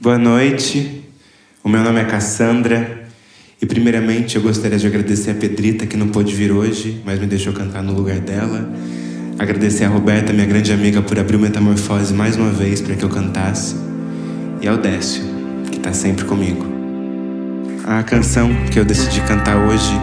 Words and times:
Boa 0.00 0.16
noite, 0.16 1.02
o 1.64 1.68
meu 1.68 1.82
nome 1.82 1.98
é 2.00 2.04
Cassandra 2.04 3.02
e 3.60 3.66
primeiramente 3.66 4.36
eu 4.36 4.42
gostaria 4.42 4.78
de 4.78 4.86
agradecer 4.86 5.32
a 5.32 5.34
Pedrita 5.34 5.88
que 5.88 5.96
não 5.96 6.06
pôde 6.06 6.32
vir 6.32 6.52
hoje, 6.52 7.02
mas 7.04 7.18
me 7.18 7.26
deixou 7.26 7.52
cantar 7.52 7.82
no 7.82 7.92
lugar 7.92 8.20
dela. 8.20 8.72
Agradecer 9.40 9.86
a 9.86 9.88
Roberta, 9.88 10.32
minha 10.32 10.46
grande 10.46 10.72
amiga, 10.72 11.02
por 11.02 11.18
abrir 11.18 11.34
o 11.34 11.40
Metamorfose 11.40 12.14
mais 12.14 12.36
uma 12.36 12.50
vez 12.50 12.80
para 12.80 12.94
que 12.94 13.04
eu 13.04 13.08
cantasse. 13.08 13.74
E 14.62 14.68
ao 14.68 14.76
Décio, 14.76 15.24
que 15.68 15.78
está 15.78 15.92
sempre 15.92 16.24
comigo. 16.26 16.64
A 17.84 18.00
canção 18.04 18.50
que 18.70 18.78
eu 18.78 18.84
decidi 18.84 19.20
cantar 19.22 19.56
hoje 19.56 19.94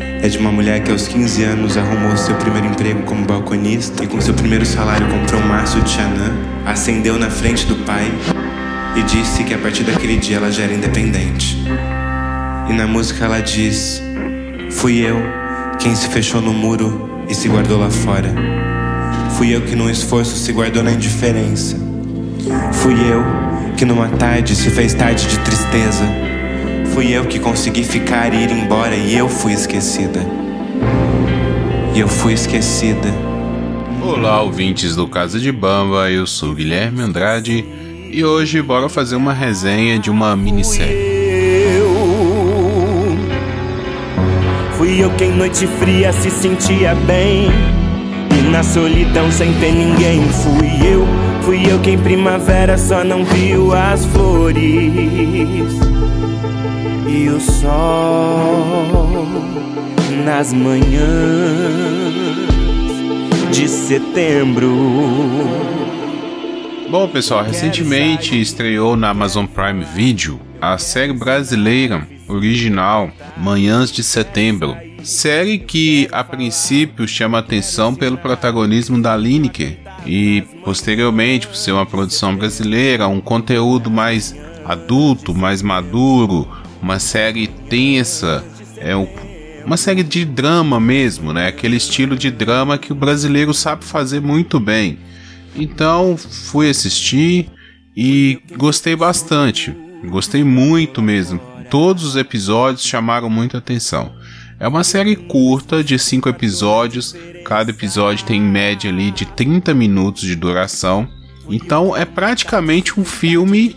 é 0.00 0.28
de 0.28 0.38
uma 0.38 0.50
mulher 0.50 0.82
que 0.82 0.90
aos 0.90 1.06
15 1.08 1.44
anos 1.44 1.76
arrumou 1.76 2.16
seu 2.16 2.36
primeiro 2.36 2.68
emprego 2.68 3.02
como 3.02 3.26
balconista 3.26 4.02
e 4.02 4.06
com 4.06 4.18
seu 4.18 4.32
primeiro 4.32 4.64
salário 4.64 5.06
comprou 5.08 5.42
um 5.42 5.46
maço 5.46 5.78
de 5.82 5.90
Xanã, 5.90 6.34
acendeu 6.64 7.18
na 7.18 7.28
frente 7.28 7.66
do 7.66 7.76
pai 7.84 8.10
e 8.96 9.02
disse 9.02 9.44
que 9.44 9.52
a 9.52 9.58
partir 9.58 9.84
daquele 9.84 10.16
dia 10.16 10.38
ela 10.38 10.50
já 10.50 10.62
era 10.62 10.72
independente. 10.72 11.56
E 12.68 12.72
na 12.72 12.86
música 12.86 13.26
ela 13.26 13.40
diz: 13.40 14.02
Fui 14.70 14.98
eu 14.98 15.16
quem 15.78 15.94
se 15.94 16.08
fechou 16.08 16.40
no 16.40 16.52
muro 16.52 17.10
e 17.28 17.34
se 17.34 17.48
guardou 17.48 17.78
lá 17.78 17.90
fora. 17.90 18.34
Fui 19.36 19.54
eu 19.54 19.60
que 19.60 19.76
num 19.76 19.90
esforço 19.90 20.34
se 20.36 20.50
guardou 20.50 20.82
na 20.82 20.92
indiferença. 20.92 21.76
Fui 22.72 22.94
eu 22.94 23.22
que 23.76 23.84
numa 23.84 24.08
tarde 24.08 24.56
se 24.56 24.70
fez 24.70 24.94
tarde 24.94 25.26
de 25.28 25.38
tristeza. 25.40 26.04
Fui 26.94 27.12
eu 27.12 27.26
que 27.26 27.38
consegui 27.38 27.84
ficar 27.84 28.32
e 28.32 28.44
ir 28.44 28.50
embora 28.50 28.96
e 28.96 29.14
eu 29.14 29.28
fui 29.28 29.52
esquecida. 29.52 30.20
E 31.94 32.00
eu 32.00 32.08
fui 32.08 32.32
esquecida. 32.32 33.08
Olá, 34.02 34.40
ouvintes 34.40 34.96
do 34.96 35.06
Casa 35.06 35.38
de 35.38 35.52
Bamba, 35.52 36.10
eu 36.10 36.26
sou 36.26 36.54
Guilherme 36.54 37.02
Andrade 37.02 37.64
e 38.10 38.24
hoje 38.24 38.62
bora 38.62 38.88
fazer 38.88 39.16
uma 39.16 39.32
resenha 39.32 39.98
de 39.98 40.10
uma 40.10 40.36
minissérie. 40.36 41.16
Fui 44.76 45.02
eu 45.02 45.10
quem 45.16 45.32
noite 45.32 45.66
fria 45.66 46.12
se 46.12 46.30
sentia 46.30 46.94
bem. 46.94 47.48
E 48.38 48.50
na 48.50 48.62
solidão 48.62 49.32
sem 49.32 49.52
ter 49.54 49.72
ninguém 49.72 50.22
Fui 50.28 50.68
eu, 50.86 51.06
fui 51.42 51.70
eu 51.70 51.80
quem 51.80 51.98
primavera 51.98 52.76
só 52.76 53.02
não 53.02 53.24
viu 53.24 53.74
as 53.74 54.04
flores. 54.06 54.60
E 57.08 57.28
o 57.28 57.40
sol 57.40 59.26
nas 60.24 60.52
manhãs 60.52 60.86
de 63.50 63.68
setembro 63.68 65.85
Bom, 66.88 67.08
pessoal, 67.08 67.42
recentemente 67.42 68.40
estreou 68.40 68.96
na 68.96 69.10
Amazon 69.10 69.44
Prime 69.44 69.84
Video 69.84 70.40
a 70.60 70.78
série 70.78 71.12
brasileira 71.12 72.06
original 72.28 73.10
Manhãs 73.36 73.90
de 73.90 74.04
Setembro. 74.04 74.76
Série 75.02 75.58
que 75.58 76.08
a 76.12 76.22
princípio 76.22 77.06
chama 77.08 77.38
atenção 77.38 77.92
pelo 77.92 78.16
protagonismo 78.16 79.02
da 79.02 79.16
Lineker 79.16 79.78
e 80.06 80.42
posteriormente 80.64 81.48
por 81.48 81.56
ser 81.56 81.72
uma 81.72 81.84
produção 81.84 82.36
brasileira, 82.36 83.08
um 83.08 83.20
conteúdo 83.20 83.90
mais 83.90 84.34
adulto, 84.64 85.34
mais 85.34 85.62
maduro, 85.62 86.48
uma 86.80 87.00
série 87.00 87.48
tensa, 87.48 88.44
é 88.76 88.94
uma 89.64 89.76
série 89.76 90.04
de 90.04 90.24
drama 90.24 90.78
mesmo, 90.78 91.32
né? 91.32 91.48
Aquele 91.48 91.76
estilo 91.76 92.16
de 92.16 92.30
drama 92.30 92.78
que 92.78 92.92
o 92.92 92.96
brasileiro 92.96 93.52
sabe 93.52 93.84
fazer 93.84 94.20
muito 94.20 94.60
bem. 94.60 94.98
Então 95.56 96.16
fui 96.16 96.68
assistir 96.68 97.50
e 97.96 98.40
gostei 98.56 98.94
bastante. 98.94 99.74
Gostei 100.04 100.44
muito 100.44 101.00
mesmo. 101.00 101.40
Todos 101.70 102.04
os 102.04 102.16
episódios 102.16 102.84
chamaram 102.84 103.28
muita 103.28 103.58
atenção. 103.58 104.12
É 104.58 104.66
uma 104.66 104.84
série 104.84 105.16
curta 105.16 105.84
de 105.84 105.98
5 105.98 106.28
episódios, 106.28 107.14
cada 107.44 107.70
episódio 107.70 108.24
tem 108.24 108.40
em 108.40 108.44
média 108.44 108.90
ali 108.90 109.10
de 109.10 109.26
30 109.26 109.74
minutos 109.74 110.22
de 110.22 110.34
duração. 110.34 111.08
Então 111.48 111.96
é 111.96 112.04
praticamente 112.04 112.98
um 112.98 113.04
filme 113.04 113.76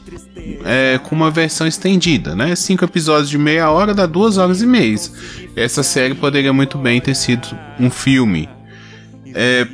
é, 0.65 0.99
com 1.03 1.15
uma 1.15 1.29
versão 1.29 1.67
estendida, 1.67 2.35
né? 2.35 2.55
Cinco 2.55 2.83
episódios 2.83 3.29
de 3.29 3.37
meia 3.37 3.69
hora 3.69 3.93
dá 3.93 4.05
duas 4.05 4.37
horas 4.37 4.61
e 4.61 4.65
meia. 4.65 4.97
Essa 5.55 5.83
série 5.83 6.15
poderia 6.15 6.53
muito 6.53 6.77
bem 6.77 6.99
ter 6.99 7.15
sido 7.15 7.47
um 7.79 7.89
filme. 7.89 8.49
É, 9.35 9.67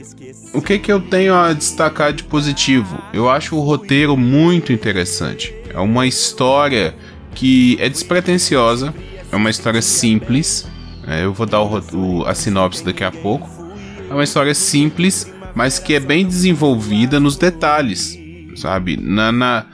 o 0.56 0.62
que, 0.62 0.80
que 0.80 0.92
eu 0.92 1.02
tenho 1.02 1.36
a 1.36 1.54
destacar 1.54 2.14
de 2.14 2.24
positivo? 2.24 2.98
Eu 3.14 3.30
acho 3.30 3.56
o 3.56 3.60
roteiro 3.60 4.16
muito 4.16 4.72
interessante. 4.72 5.54
É 5.70 5.80
uma 5.80 6.08
história 6.08 6.96
que 7.34 7.78
é 7.80 7.90
despretensiosa, 7.90 8.94
é 9.32 9.36
uma 9.36 9.50
história 9.50 9.82
simples. 9.82 10.66
É, 11.06 11.26
eu 11.26 11.34
vou 11.34 11.46
dar 11.46 11.62
o, 11.62 11.84
o, 11.94 12.26
a 12.26 12.34
sinopse 12.34 12.84
daqui 12.84 13.04
a 13.04 13.12
pouco. 13.12 13.50
É 14.10 14.14
uma 14.14 14.24
história 14.24 14.54
simples, 14.54 15.32
mas 15.54 15.78
que 15.78 15.94
é 15.94 16.00
bem 16.00 16.26
desenvolvida 16.26 17.20
nos 17.20 17.36
detalhes, 17.36 18.18
sabe? 18.56 18.98
Na, 18.98 19.32
na 19.32 19.66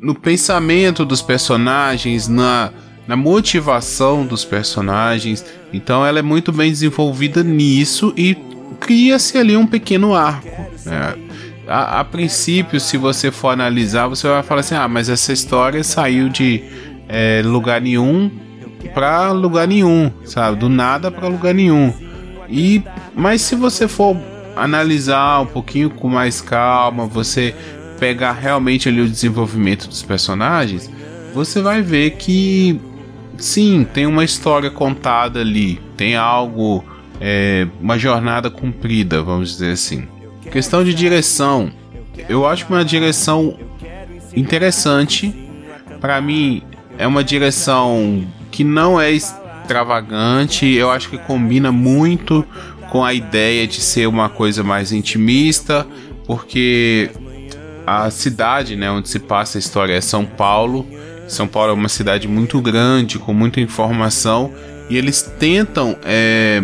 no 0.00 0.14
pensamento 0.14 1.04
dos 1.04 1.20
personagens, 1.20 2.28
na, 2.28 2.70
na 3.08 3.16
motivação 3.16 4.24
dos 4.24 4.44
personagens. 4.44 5.44
Então 5.72 6.06
ela 6.06 6.20
é 6.20 6.22
muito 6.22 6.52
bem 6.52 6.70
desenvolvida 6.70 7.42
nisso 7.42 8.14
e 8.16 8.36
cria-se 8.80 9.36
ali 9.38 9.56
um 9.56 9.66
pequeno 9.66 10.14
arco. 10.14 10.66
Né? 10.84 11.14
A, 11.66 12.00
a, 12.00 12.04
princípio, 12.04 12.80
se 12.80 12.96
você 12.96 13.30
for 13.30 13.48
analisar, 13.48 14.08
você 14.08 14.26
vai 14.28 14.42
falar 14.42 14.60
assim: 14.60 14.74
ah, 14.74 14.88
mas 14.88 15.08
essa 15.08 15.32
história 15.32 15.84
saiu 15.84 16.28
de 16.28 16.62
é, 17.08 17.42
lugar 17.44 17.80
nenhum 17.80 18.30
para 18.94 19.32
lugar 19.32 19.66
nenhum, 19.66 20.10
sabe? 20.24 20.58
Do 20.58 20.68
nada 20.68 21.10
para 21.10 21.28
lugar 21.28 21.54
nenhum. 21.54 21.92
E 22.48 22.82
mas 23.14 23.42
se 23.42 23.54
você 23.54 23.86
for 23.86 24.16
analisar 24.56 25.40
um 25.42 25.46
pouquinho 25.46 25.90
com 25.90 26.08
mais 26.08 26.40
calma, 26.40 27.06
você 27.06 27.54
pegar 27.98 28.32
realmente 28.32 28.88
ali 28.88 29.00
o 29.00 29.08
desenvolvimento 29.08 29.88
dos 29.88 30.02
personagens, 30.02 30.90
você 31.34 31.60
vai 31.60 31.82
ver 31.82 32.12
que 32.12 32.80
sim, 33.36 33.86
tem 33.92 34.06
uma 34.06 34.24
história 34.24 34.70
contada 34.70 35.40
ali, 35.40 35.80
tem 35.96 36.16
algo 36.16 36.84
é, 37.20 37.66
uma 37.80 37.98
jornada 37.98 38.50
cumprida, 38.50 39.22
vamos 39.22 39.50
dizer 39.52 39.72
assim. 39.72 40.06
Questão 40.50 40.82
de 40.82 40.94
direção, 40.94 41.70
eu 42.28 42.46
acho 42.46 42.66
uma 42.68 42.84
direção 42.84 43.58
interessante. 44.34 45.34
Para 46.00 46.20
mim, 46.20 46.62
é 46.96 47.06
uma 47.06 47.22
direção 47.22 48.24
que 48.50 48.64
não 48.64 49.00
é 49.00 49.10
extravagante. 49.10 50.66
Eu 50.66 50.90
acho 50.90 51.10
que 51.10 51.18
combina 51.18 51.70
muito 51.70 52.44
com 52.90 53.04
a 53.04 53.12
ideia 53.12 53.66
de 53.66 53.80
ser 53.80 54.06
uma 54.06 54.28
coisa 54.28 54.62
mais 54.64 54.92
intimista, 54.92 55.86
porque 56.26 57.10
a 57.86 58.10
cidade, 58.10 58.76
né, 58.76 58.90
onde 58.90 59.08
se 59.08 59.18
passa 59.18 59.58
a 59.58 59.60
história 59.60 59.94
é 59.94 60.00
São 60.00 60.24
Paulo. 60.24 60.86
São 61.26 61.46
Paulo 61.46 61.70
é 61.70 61.74
uma 61.74 61.88
cidade 61.88 62.26
muito 62.26 62.60
grande, 62.60 63.18
com 63.18 63.34
muita 63.34 63.60
informação, 63.60 64.52
e 64.88 64.96
eles 64.96 65.20
tentam 65.22 65.96
é, 66.02 66.62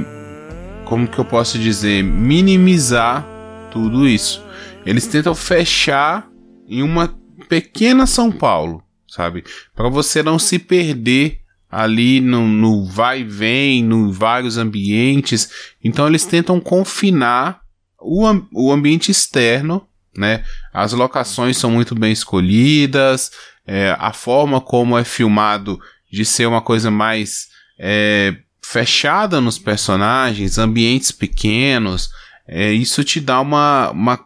como 0.84 1.08
que 1.08 1.18
eu 1.18 1.24
posso 1.24 1.58
dizer, 1.58 2.02
minimizar 2.02 3.26
tudo 3.70 4.06
isso. 4.06 4.44
Eles 4.84 5.06
tentam 5.06 5.34
fechar 5.34 6.28
em 6.68 6.82
uma 6.82 7.18
pequena 7.48 8.06
São 8.06 8.30
Paulo, 8.30 8.82
sabe? 9.08 9.44
Para 9.74 9.88
você 9.88 10.22
não 10.22 10.38
se 10.38 10.58
perder 10.58 11.40
ali 11.70 12.20
no, 12.20 12.46
no 12.46 12.84
vai 12.84 13.22
e 13.22 13.24
vem, 13.24 13.82
no 13.82 14.12
vários 14.12 14.56
ambientes. 14.56 15.50
Então 15.82 16.06
eles 16.06 16.24
tentam 16.24 16.60
confinar 16.60 17.60
o, 18.00 18.24
o 18.52 18.72
ambiente 18.72 19.10
externo, 19.10 19.86
né? 20.16 20.44
As 20.72 20.92
locações 20.92 21.56
são 21.56 21.70
muito 21.70 21.94
bem 21.94 22.12
escolhidas, 22.12 23.32
é, 23.66 23.96
a 23.98 24.12
forma 24.12 24.60
como 24.60 24.96
é 24.96 25.02
filmado 25.02 25.80
de 26.12 26.24
ser 26.24 26.46
uma 26.46 26.60
coisa 26.60 26.90
mais 26.90 27.48
é, 27.78 28.36
fechada 28.64 29.40
nos 29.40 29.58
personagens, 29.58 30.58
ambientes 30.58 31.12
pequenos, 31.12 32.10
é, 32.48 32.72
isso 32.72 33.04
te 33.04 33.20
dá 33.20 33.40
uma, 33.40 33.90
uma 33.90 34.18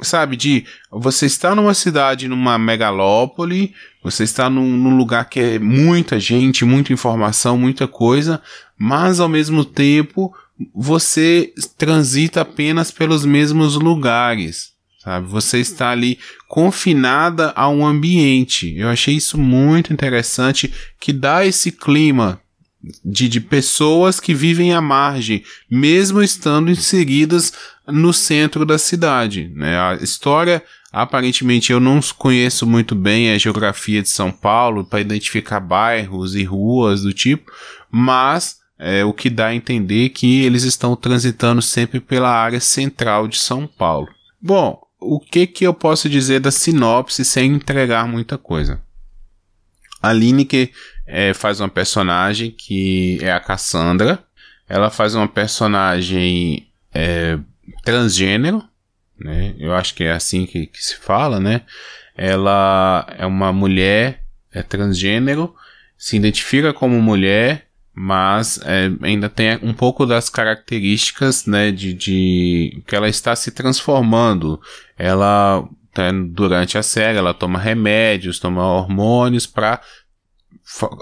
sabe, 0.00 0.36
de 0.36 0.64
você 0.90 1.26
está 1.26 1.54
numa 1.54 1.74
cidade, 1.74 2.28
numa 2.28 2.56
megalópole, 2.56 3.74
você 4.02 4.22
está 4.22 4.48
num, 4.48 4.76
num, 4.76 4.96
lugar 4.96 5.28
que 5.28 5.40
é 5.40 5.58
muita 5.58 6.20
gente, 6.20 6.64
muita 6.64 6.92
informação, 6.92 7.58
muita 7.58 7.88
coisa, 7.88 8.40
mas 8.78 9.18
ao 9.18 9.28
mesmo 9.28 9.64
tempo 9.64 10.32
você 10.72 11.52
transita 11.76 12.42
apenas 12.42 12.90
pelos 12.90 13.24
mesmos 13.24 13.74
lugares, 13.74 14.72
sabe? 15.02 15.26
Você 15.26 15.58
está 15.58 15.90
ali 15.90 16.18
confinada 16.48 17.52
a 17.56 17.68
um 17.68 17.84
ambiente. 17.84 18.74
Eu 18.76 18.88
achei 18.88 19.16
isso 19.16 19.36
muito 19.36 19.92
interessante, 19.92 20.72
que 20.98 21.12
dá 21.12 21.44
esse 21.44 21.72
clima 21.72 22.40
de, 23.04 23.28
de 23.28 23.40
pessoas 23.40 24.18
que 24.18 24.34
vivem 24.34 24.72
à 24.72 24.80
margem, 24.80 25.44
mesmo 25.70 26.22
estando 26.22 26.70
inseridas 26.70 27.52
no 27.86 28.12
centro 28.12 28.64
da 28.64 28.78
cidade. 28.78 29.50
Né? 29.54 29.78
A 29.78 29.94
história, 29.94 30.62
aparentemente, 30.92 31.72
eu 31.72 31.80
não 31.80 32.00
conheço 32.16 32.66
muito 32.66 32.94
bem 32.94 33.30
a 33.30 33.38
geografia 33.38 34.02
de 34.02 34.08
São 34.08 34.32
Paulo 34.32 34.84
para 34.84 35.00
identificar 35.00 35.60
bairros 35.60 36.34
e 36.34 36.44
ruas 36.44 37.02
do 37.02 37.12
tipo, 37.12 37.50
mas 37.90 38.58
é 38.78 39.04
o 39.04 39.12
que 39.12 39.28
dá 39.28 39.48
a 39.48 39.54
entender 39.54 40.08
que 40.08 40.42
eles 40.42 40.62
estão 40.62 40.96
transitando 40.96 41.60
sempre 41.60 42.00
pela 42.00 42.30
área 42.30 42.60
central 42.60 43.28
de 43.28 43.36
São 43.36 43.66
Paulo. 43.66 44.08
Bom, 44.40 44.80
o 44.98 45.20
que 45.20 45.46
que 45.46 45.66
eu 45.66 45.74
posso 45.74 46.08
dizer 46.08 46.40
da 46.40 46.50
sinopse 46.50 47.24
sem 47.24 47.52
entregar 47.52 48.08
muita 48.08 48.38
coisa? 48.38 48.80
A 50.02 50.14
Lineker 50.14 50.70
é, 51.10 51.34
faz 51.34 51.60
uma 51.60 51.68
personagem 51.68 52.50
que 52.50 53.18
é 53.20 53.32
a 53.32 53.40
Cassandra. 53.40 54.22
Ela 54.68 54.90
faz 54.90 55.14
uma 55.14 55.26
personagem 55.26 56.68
é, 56.94 57.38
transgênero, 57.84 58.62
né? 59.18 59.54
Eu 59.58 59.74
acho 59.74 59.94
que 59.94 60.04
é 60.04 60.12
assim 60.12 60.46
que, 60.46 60.66
que, 60.66 60.82
se 60.82 60.96
fala, 60.96 61.40
né? 61.40 61.62
Ela 62.16 63.06
é 63.18 63.26
uma 63.26 63.52
mulher 63.52 64.22
é 64.52 64.62
transgênero, 64.62 65.54
se 65.96 66.16
identifica 66.16 66.72
como 66.72 67.00
mulher, 67.00 67.66
mas 67.94 68.58
é, 68.64 68.90
ainda 69.02 69.28
tem 69.28 69.58
um 69.62 69.72
pouco 69.72 70.06
das 70.06 70.28
características, 70.28 71.46
né, 71.46 71.70
de, 71.70 71.92
de 71.92 72.82
que 72.86 72.96
ela 72.96 73.08
está 73.08 73.36
se 73.36 73.50
transformando. 73.50 74.60
Ela 74.98 75.68
tá, 75.92 76.10
durante 76.30 76.78
a 76.78 76.82
série 76.82 77.18
ela 77.18 77.34
toma 77.34 77.58
remédios, 77.58 78.38
toma 78.38 78.64
hormônios 78.64 79.46
para 79.46 79.80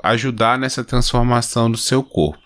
ajudar 0.02 0.58
nessa 0.58 0.84
transformação 0.84 1.70
do 1.70 1.76
seu 1.76 2.02
corpo. 2.02 2.38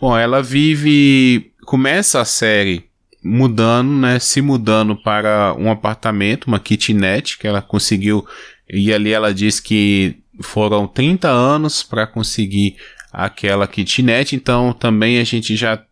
Bom, 0.00 0.16
ela 0.16 0.42
vive, 0.42 1.52
começa 1.64 2.20
a 2.20 2.24
série 2.24 2.88
mudando, 3.22 3.90
né, 3.90 4.18
se 4.18 4.40
mudando 4.40 4.96
para 4.96 5.54
um 5.58 5.70
apartamento, 5.70 6.46
uma 6.46 6.60
kitnet 6.60 7.36
que 7.36 7.46
ela 7.46 7.60
conseguiu 7.60 8.26
e 8.70 8.92
ali 8.92 9.12
ela 9.12 9.34
diz 9.34 9.58
que 9.58 10.16
foram 10.40 10.86
30 10.86 11.28
anos 11.28 11.82
para 11.82 12.06
conseguir 12.06 12.76
aquela 13.12 13.66
kitnet, 13.66 14.36
então 14.36 14.72
também 14.72 15.18
a 15.18 15.24
gente 15.24 15.56
já 15.56 15.82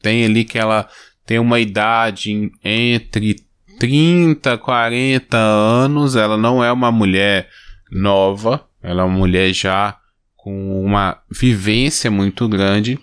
tem 0.00 0.24
ali 0.24 0.44
que 0.44 0.58
ela 0.58 0.88
tem 1.26 1.38
uma 1.38 1.58
idade 1.58 2.50
entre 2.62 3.36
30, 3.78 4.56
40 4.58 5.36
anos, 5.36 6.16
ela 6.16 6.36
não 6.36 6.62
é 6.62 6.70
uma 6.70 6.92
mulher 6.92 7.48
nova, 7.90 8.64
ela 8.82 9.02
é 9.02 9.04
uma 9.04 9.18
mulher 9.18 9.52
já 9.52 9.97
com 10.48 10.82
uma 10.82 11.18
vivência 11.30 12.10
muito 12.10 12.48
grande. 12.48 12.98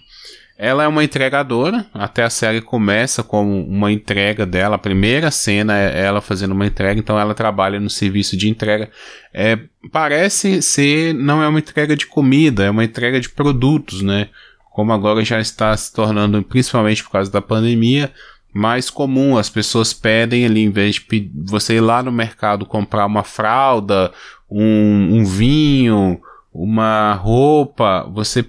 Ela 0.58 0.84
é 0.86 0.88
uma 0.88 1.04
entregadora, 1.04 1.86
até 1.94 2.24
a 2.24 2.30
série 2.30 2.60
começa 2.60 3.22
com 3.22 3.62
uma 3.66 3.92
entrega 3.92 4.48
dela. 4.48 4.78
A 4.78 4.80
primeira 4.80 5.30
cena 5.30 5.78
é 5.78 6.06
ela 6.06 6.22
fazendo 6.22 6.54
uma 6.54 6.66
entrega, 6.66 7.00
então 7.00 7.20
ela 7.20 7.36
trabalha 7.36 7.80
no 7.80 7.90
serviço 7.90 8.36
de 8.36 8.50
entrega. 8.50 8.90
É, 9.32 9.60
parece 9.92 10.60
ser, 10.64 11.14
não 11.14 11.44
é 11.44 11.48
uma 11.48 11.60
entrega 11.60 11.96
de 11.96 12.08
comida, 12.08 12.64
é 12.64 12.70
uma 12.72 12.84
entrega 12.84 13.20
de 13.20 13.30
produtos, 13.30 14.02
né? 14.02 14.30
Como 14.72 14.92
agora 14.92 15.24
já 15.24 15.40
está 15.40 15.76
se 15.78 15.94
tornando, 15.94 16.42
principalmente 16.42 17.04
por 17.04 17.12
causa 17.12 17.30
da 17.30 17.42
pandemia, 17.44 18.12
mais 18.52 18.90
comum. 18.90 19.38
As 19.38 19.50
pessoas 19.52 19.94
pedem 19.94 20.46
ali, 20.46 20.64
em 20.64 20.72
vez 20.72 20.96
de 20.96 21.32
você 21.46 21.76
ir 21.76 21.82
lá 21.82 22.02
no 22.02 22.12
mercado 22.12 22.66
comprar 22.66 23.06
uma 23.06 23.24
fralda, 23.24 24.12
um, 24.50 25.20
um 25.20 25.26
vinho, 25.26 26.20
uma 26.58 27.14
roupa, 27.16 28.10
você 28.14 28.46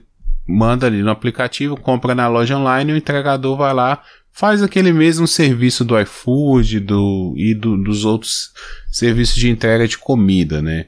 manda 0.46 0.86
ali 0.86 1.02
no 1.02 1.10
aplicativo, 1.10 1.76
compra 1.76 2.14
na 2.14 2.28
loja 2.28 2.56
online, 2.56 2.92
o 2.92 2.96
entregador 2.96 3.56
vai 3.56 3.74
lá, 3.74 4.00
faz 4.30 4.62
aquele 4.62 4.92
mesmo 4.92 5.26
serviço 5.26 5.84
do 5.84 5.98
iFood 6.00 6.78
do, 6.78 7.34
e 7.36 7.52
do, 7.52 7.76
dos 7.76 8.04
outros 8.04 8.52
serviços 8.92 9.34
de 9.34 9.50
entrega 9.50 9.88
de 9.88 9.98
comida, 9.98 10.62
né? 10.62 10.86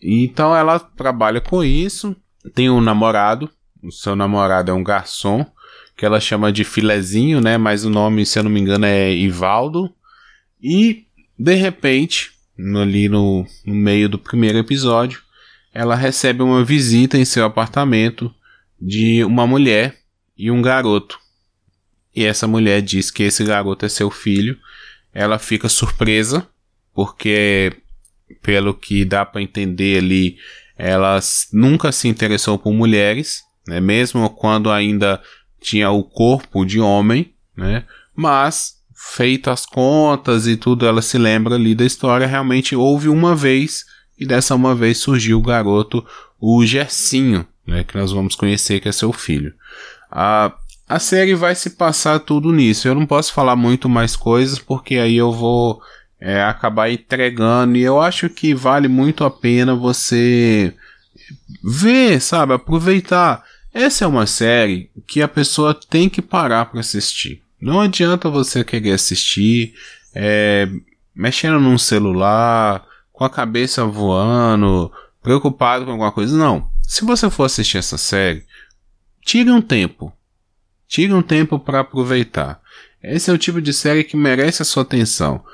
Então 0.00 0.54
ela 0.54 0.78
trabalha 0.78 1.40
com 1.40 1.64
isso, 1.64 2.14
tem 2.54 2.70
um 2.70 2.80
namorado, 2.80 3.50
o 3.82 3.90
seu 3.90 4.14
namorado 4.14 4.70
é 4.70 4.74
um 4.74 4.84
garçom, 4.84 5.44
que 5.96 6.06
ela 6.06 6.20
chama 6.20 6.52
de 6.52 6.62
filezinho, 6.62 7.40
né? 7.40 7.58
Mas 7.58 7.84
o 7.84 7.90
nome, 7.90 8.24
se 8.24 8.38
eu 8.38 8.44
não 8.44 8.50
me 8.50 8.60
engano, 8.60 8.84
é 8.86 9.12
Ivaldo. 9.12 9.92
E, 10.62 11.06
de 11.36 11.54
repente, 11.54 12.30
ali 12.80 13.08
no, 13.08 13.44
no 13.66 13.74
meio 13.74 14.08
do 14.08 14.18
primeiro 14.18 14.58
episódio, 14.58 15.22
ela 15.72 15.94
recebe 15.94 16.42
uma 16.42 16.64
visita 16.64 17.16
em 17.16 17.24
seu 17.24 17.44
apartamento 17.44 18.32
de 18.80 19.24
uma 19.24 19.46
mulher 19.46 19.98
e 20.36 20.50
um 20.50 20.60
garoto. 20.60 21.18
E 22.14 22.24
essa 22.24 22.46
mulher 22.46 22.82
diz 22.82 23.10
que 23.10 23.22
esse 23.22 23.42
garoto 23.44 23.86
é 23.86 23.88
seu 23.88 24.10
filho. 24.10 24.58
Ela 25.14 25.38
fica 25.38 25.68
surpresa, 25.68 26.46
porque, 26.92 27.72
pelo 28.42 28.74
que 28.74 29.04
dá 29.04 29.24
para 29.24 29.40
entender 29.40 29.98
ali, 29.98 30.36
ela 30.76 31.18
nunca 31.52 31.90
se 31.90 32.08
interessou 32.08 32.58
por 32.58 32.72
mulheres, 32.72 33.42
né? 33.66 33.80
mesmo 33.80 34.28
quando 34.30 34.70
ainda 34.70 35.22
tinha 35.60 35.90
o 35.90 36.02
corpo 36.02 36.64
de 36.64 36.80
homem, 36.80 37.32
né? 37.56 37.84
mas 38.14 38.74
feito 38.94 39.50
as 39.50 39.64
contas 39.64 40.46
e 40.46 40.56
tudo, 40.56 40.86
ela 40.86 41.00
se 41.00 41.16
lembra 41.16 41.54
ali 41.54 41.74
da 41.74 41.84
história. 41.84 42.26
Realmente 42.26 42.76
houve 42.76 43.08
uma 43.08 43.34
vez 43.34 43.84
e 44.22 44.26
dessa 44.26 44.54
uma 44.54 44.72
vez 44.72 44.98
surgiu 44.98 45.38
o 45.38 45.42
garoto, 45.42 46.06
o 46.40 46.64
Gersinho, 46.64 47.44
né, 47.66 47.82
que 47.82 47.98
nós 47.98 48.12
vamos 48.12 48.36
conhecer 48.36 48.78
que 48.78 48.88
é 48.88 48.92
seu 48.92 49.12
filho. 49.12 49.52
A, 50.08 50.52
a 50.88 51.00
série 51.00 51.34
vai 51.34 51.56
se 51.56 51.70
passar 51.70 52.20
tudo 52.20 52.52
nisso. 52.52 52.86
Eu 52.86 52.94
não 52.94 53.04
posso 53.04 53.32
falar 53.32 53.56
muito 53.56 53.88
mais 53.88 54.14
coisas 54.14 54.60
porque 54.60 54.94
aí 54.94 55.16
eu 55.16 55.32
vou 55.32 55.82
é, 56.20 56.40
acabar 56.40 56.88
entregando 56.88 57.76
e 57.76 57.82
eu 57.82 58.00
acho 58.00 58.28
que 58.28 58.54
vale 58.54 58.86
muito 58.86 59.24
a 59.24 59.30
pena 59.30 59.74
você 59.74 60.72
ver, 61.64 62.20
sabe, 62.20 62.54
aproveitar. 62.54 63.42
Essa 63.74 64.04
é 64.04 64.06
uma 64.06 64.26
série 64.26 64.88
que 65.04 65.20
a 65.20 65.26
pessoa 65.26 65.74
tem 65.74 66.08
que 66.08 66.22
parar 66.22 66.66
para 66.66 66.78
assistir. 66.78 67.42
Não 67.60 67.80
adianta 67.80 68.30
você 68.30 68.62
querer 68.62 68.92
assistir 68.92 69.74
é, 70.14 70.68
mexendo 71.12 71.58
num 71.58 71.78
celular, 71.78 72.86
com 73.12 73.24
a 73.24 73.30
cabeça 73.30 73.84
voando, 73.84 74.90
preocupado 75.22 75.84
com 75.84 75.92
alguma 75.92 76.12
coisa. 76.12 76.36
Não. 76.36 76.70
Se 76.82 77.04
você 77.04 77.30
for 77.30 77.44
assistir 77.44 77.78
essa 77.78 77.96
série, 77.96 78.44
tire 79.24 79.50
um 79.50 79.60
tempo. 79.60 80.12
Tire 80.88 81.12
um 81.12 81.22
tempo 81.22 81.58
para 81.58 81.80
aproveitar. 81.80 82.60
Esse 83.02 83.30
é 83.30 83.32
o 83.32 83.38
tipo 83.38 83.60
de 83.60 83.72
série 83.72 84.04
que 84.04 84.16
merece 84.16 84.62
a 84.62 84.64
sua 84.64 84.82
atenção. 84.82 85.44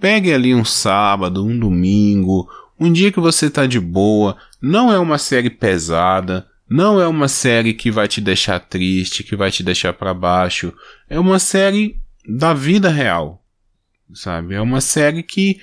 Pegue 0.00 0.32
ali 0.32 0.54
um 0.54 0.64
sábado, 0.64 1.44
um 1.44 1.58
domingo, 1.58 2.48
um 2.78 2.92
dia 2.92 3.12
que 3.12 3.20
você 3.20 3.46
está 3.46 3.66
de 3.66 3.80
boa. 3.80 4.36
Não 4.60 4.92
é 4.92 4.98
uma 4.98 5.18
série 5.18 5.50
pesada. 5.50 6.46
Não 6.68 7.00
é 7.00 7.06
uma 7.06 7.28
série 7.28 7.74
que 7.74 7.90
vai 7.90 8.08
te 8.08 8.20
deixar 8.20 8.58
triste, 8.58 9.22
que 9.22 9.36
vai 9.36 9.50
te 9.50 9.62
deixar 9.62 9.92
para 9.92 10.14
baixo. 10.14 10.72
É 11.08 11.18
uma 11.18 11.38
série 11.38 12.00
da 12.26 12.54
vida 12.54 12.88
real, 12.88 13.44
sabe? 14.14 14.54
É 14.54 14.60
uma 14.60 14.80
série 14.80 15.22
que 15.22 15.60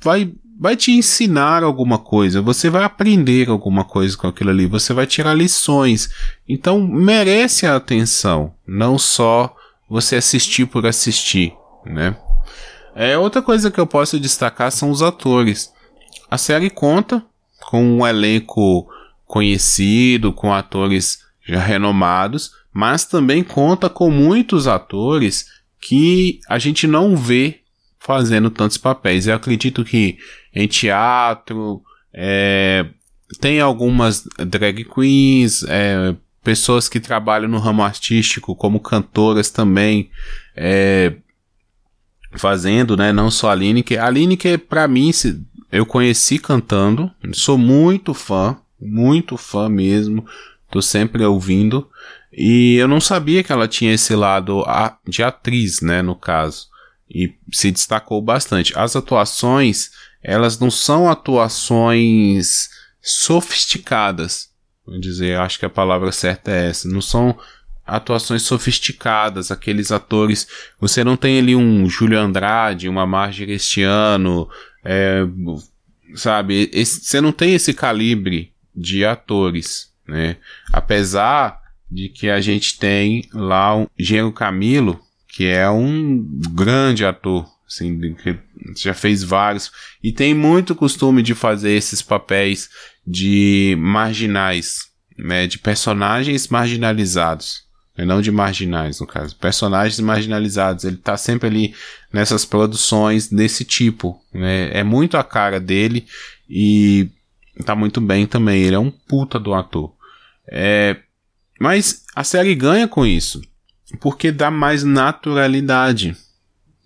vai 0.00 0.32
vai 0.60 0.76
te 0.76 0.92
ensinar 0.92 1.62
alguma 1.62 1.96
coisa, 1.96 2.42
você 2.42 2.68
vai 2.68 2.84
aprender 2.84 3.48
alguma 3.48 3.82
coisa 3.82 4.14
com 4.14 4.26
aquilo 4.26 4.50
ali, 4.50 4.66
você 4.66 4.92
vai 4.92 5.06
tirar 5.06 5.32
lições. 5.32 6.10
Então 6.46 6.86
merece 6.86 7.66
a 7.66 7.76
atenção, 7.76 8.52
não 8.66 8.98
só 8.98 9.56
você 9.88 10.16
assistir 10.16 10.66
por 10.66 10.84
assistir, 10.84 11.54
né? 11.86 12.14
É, 12.94 13.16
outra 13.16 13.40
coisa 13.40 13.70
que 13.70 13.80
eu 13.80 13.86
posso 13.86 14.20
destacar 14.20 14.70
são 14.70 14.90
os 14.90 15.00
atores. 15.00 15.72
A 16.30 16.36
série 16.36 16.68
conta 16.68 17.24
com 17.62 17.82
um 17.82 18.06
elenco 18.06 18.86
conhecido, 19.26 20.30
com 20.30 20.52
atores 20.52 21.20
já 21.42 21.58
renomados, 21.58 22.52
mas 22.70 23.06
também 23.06 23.42
conta 23.42 23.88
com 23.88 24.10
muitos 24.10 24.66
atores 24.68 25.46
que 25.80 26.40
a 26.46 26.58
gente 26.58 26.86
não 26.86 27.16
vê 27.16 27.59
fazendo 28.10 28.50
tantos 28.50 28.76
papéis. 28.76 29.28
Eu 29.28 29.36
acredito 29.36 29.84
que 29.84 30.18
em 30.52 30.66
teatro 30.66 31.80
é, 32.12 32.84
tem 33.40 33.60
algumas 33.60 34.26
drag 34.36 34.84
queens, 34.84 35.62
é, 35.68 36.16
pessoas 36.42 36.88
que 36.88 36.98
trabalham 36.98 37.48
no 37.48 37.60
ramo 37.60 37.84
artístico 37.84 38.56
como 38.56 38.80
cantoras 38.80 39.48
também, 39.48 40.10
é, 40.56 41.14
fazendo, 42.32 42.96
né? 42.96 43.12
Não 43.12 43.30
só 43.30 43.50
a 43.50 43.54
Lineker. 43.54 44.02
A 44.02 44.10
Lineker, 44.10 44.58
pra 44.58 44.88
mim, 44.88 45.12
eu 45.70 45.86
conheci 45.86 46.36
cantando, 46.36 47.12
sou 47.32 47.56
muito 47.56 48.12
fã, 48.12 48.58
muito 48.80 49.36
fã 49.36 49.68
mesmo, 49.68 50.26
tô 50.68 50.82
sempre 50.82 51.24
ouvindo. 51.24 51.88
E 52.32 52.74
eu 52.74 52.88
não 52.88 53.00
sabia 53.00 53.44
que 53.44 53.52
ela 53.52 53.68
tinha 53.68 53.92
esse 53.92 54.16
lado 54.16 54.64
de 55.06 55.22
atriz, 55.22 55.80
né, 55.80 56.02
no 56.02 56.16
caso 56.16 56.69
e 57.10 57.34
se 57.52 57.70
destacou 57.70 58.22
bastante. 58.22 58.72
As 58.78 58.94
atuações, 58.94 59.90
elas 60.22 60.58
não 60.58 60.70
são 60.70 61.10
atuações 61.10 62.68
sofisticadas, 63.02 64.50
Vou 64.90 64.98
dizer, 64.98 65.38
acho 65.38 65.56
que 65.56 65.64
a 65.64 65.70
palavra 65.70 66.10
certa 66.10 66.50
é 66.50 66.68
essa. 66.68 66.88
Não 66.88 67.00
são 67.00 67.38
atuações 67.86 68.42
sofisticadas, 68.42 69.52
aqueles 69.52 69.92
atores. 69.92 70.48
Você 70.80 71.04
não 71.04 71.16
tem 71.16 71.38
ali 71.38 71.54
um 71.54 71.88
Júlio 71.88 72.18
Andrade, 72.18 72.88
uma 72.88 73.06
Marjorie 73.06 73.54
este 73.54 73.84
ano, 73.84 74.48
é, 74.84 75.22
sabe? 76.16 76.68
Esse, 76.72 77.04
você 77.04 77.20
não 77.20 77.30
tem 77.30 77.54
esse 77.54 77.72
calibre 77.72 78.52
de 78.74 79.04
atores, 79.04 79.92
né? 80.08 80.36
Apesar 80.72 81.60
de 81.88 82.08
que 82.08 82.28
a 82.28 82.40
gente 82.40 82.76
tem 82.76 83.28
lá 83.32 83.76
o 83.76 83.88
Gênero 83.96 84.32
Camilo, 84.32 85.00
que 85.30 85.46
é 85.46 85.68
um 85.70 86.26
grande 86.52 87.04
ator, 87.04 87.46
assim, 87.66 88.14
que 88.14 88.36
já 88.76 88.92
fez 88.92 89.22
vários 89.22 89.70
e 90.02 90.12
tem 90.12 90.34
muito 90.34 90.74
costume 90.74 91.22
de 91.22 91.34
fazer 91.34 91.70
esses 91.70 92.02
papéis 92.02 92.68
de 93.06 93.76
marginais, 93.78 94.90
né, 95.16 95.46
de 95.46 95.58
personagens 95.58 96.48
marginalizados, 96.48 97.62
né, 97.96 98.04
não 98.04 98.20
de 98.20 98.30
marginais 98.32 99.00
no 99.00 99.06
caso, 99.06 99.36
personagens 99.36 100.00
marginalizados. 100.00 100.84
Ele 100.84 100.96
tá 100.96 101.16
sempre 101.16 101.48
ali 101.48 101.74
nessas 102.12 102.44
produções 102.44 103.28
desse 103.28 103.64
tipo, 103.64 104.20
né, 104.34 104.70
é 104.72 104.82
muito 104.82 105.16
a 105.16 105.22
cara 105.22 105.60
dele 105.60 106.06
e 106.48 107.08
tá 107.64 107.76
muito 107.76 108.00
bem 108.00 108.26
também. 108.26 108.62
Ele 108.62 108.74
é 108.74 108.80
um 108.80 108.90
puta 108.90 109.38
do 109.38 109.54
ator. 109.54 109.94
É, 110.50 110.96
mas 111.60 112.04
a 112.16 112.24
série 112.24 112.54
ganha 112.54 112.88
com 112.88 113.06
isso, 113.06 113.40
porque 113.98 114.30
dá 114.30 114.50
mais 114.50 114.84
naturalidade. 114.84 116.16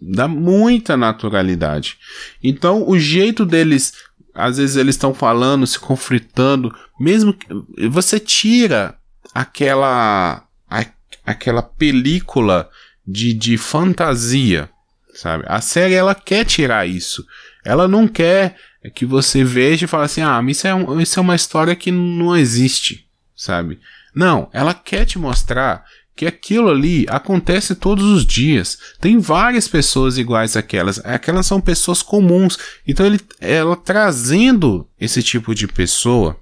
Dá 0.01 0.29
muita 0.29 0.97
naturalidade. 0.97 1.99
Então, 2.43 2.89
o 2.89 2.99
jeito 2.99 3.47
deles, 3.47 3.95
às 4.35 4.59
vezes 4.59 4.77
eles 4.77 4.95
estão 4.95 5.15
falando, 5.15 5.67
se 5.67 5.79
conflitando, 5.79 6.75
mesmo 6.99 7.33
que 7.33 7.49
você 7.89 8.21
tira 8.21 8.97
aquela 9.35 10.45
a, 10.69 10.87
aquela 11.25 11.63
película 11.63 12.69
de, 13.07 13.33
de 13.33 13.57
fantasia, 13.57 14.69
sabe? 15.15 15.45
A 15.47 15.61
série 15.61 15.95
ela 15.95 16.15
quer 16.15 16.45
tirar 16.45 16.87
isso. 16.87 17.25
Ela 17.65 17.89
não 17.89 18.07
quer 18.07 18.57
que 18.95 19.07
você 19.07 19.43
veja 19.43 19.85
e 19.85 19.89
fale 19.89 20.05
assim: 20.05 20.23
"Ah, 20.23 20.43
isso 20.47 20.67
é, 20.67 20.75
um, 20.75 21.01
isso 21.01 21.19
é 21.19 21.23
uma 21.23 21.37
história 21.37 21.75
que 21.75 21.91
não 21.91 22.37
existe", 22.37 23.09
sabe? 23.35 23.81
Não, 24.15 24.49
ela 24.53 24.75
quer 24.75 25.05
te 25.05 25.19
mostrar 25.19 25.85
que 26.17 26.27
aquilo 26.27 26.69
ali 26.69 27.05
acontece 27.09 27.75
todos 27.75 28.05
os 28.05 28.25
dias. 28.25 28.79
Tem 29.01 29.19
várias 29.19 29.67
pessoas 29.67 30.17
iguais 30.17 30.57
àquelas. 30.57 30.99
Aquelas 31.05 31.47
são 31.47 31.61
pessoas 31.61 32.03
comuns. 32.03 32.57
Então 32.87 33.05
ele, 33.05 33.21
ela 33.41 33.77
trazendo 33.77 34.89
esse 34.99 35.23
tipo 35.23 35.55
de 35.55 35.67
pessoa, 35.67 36.37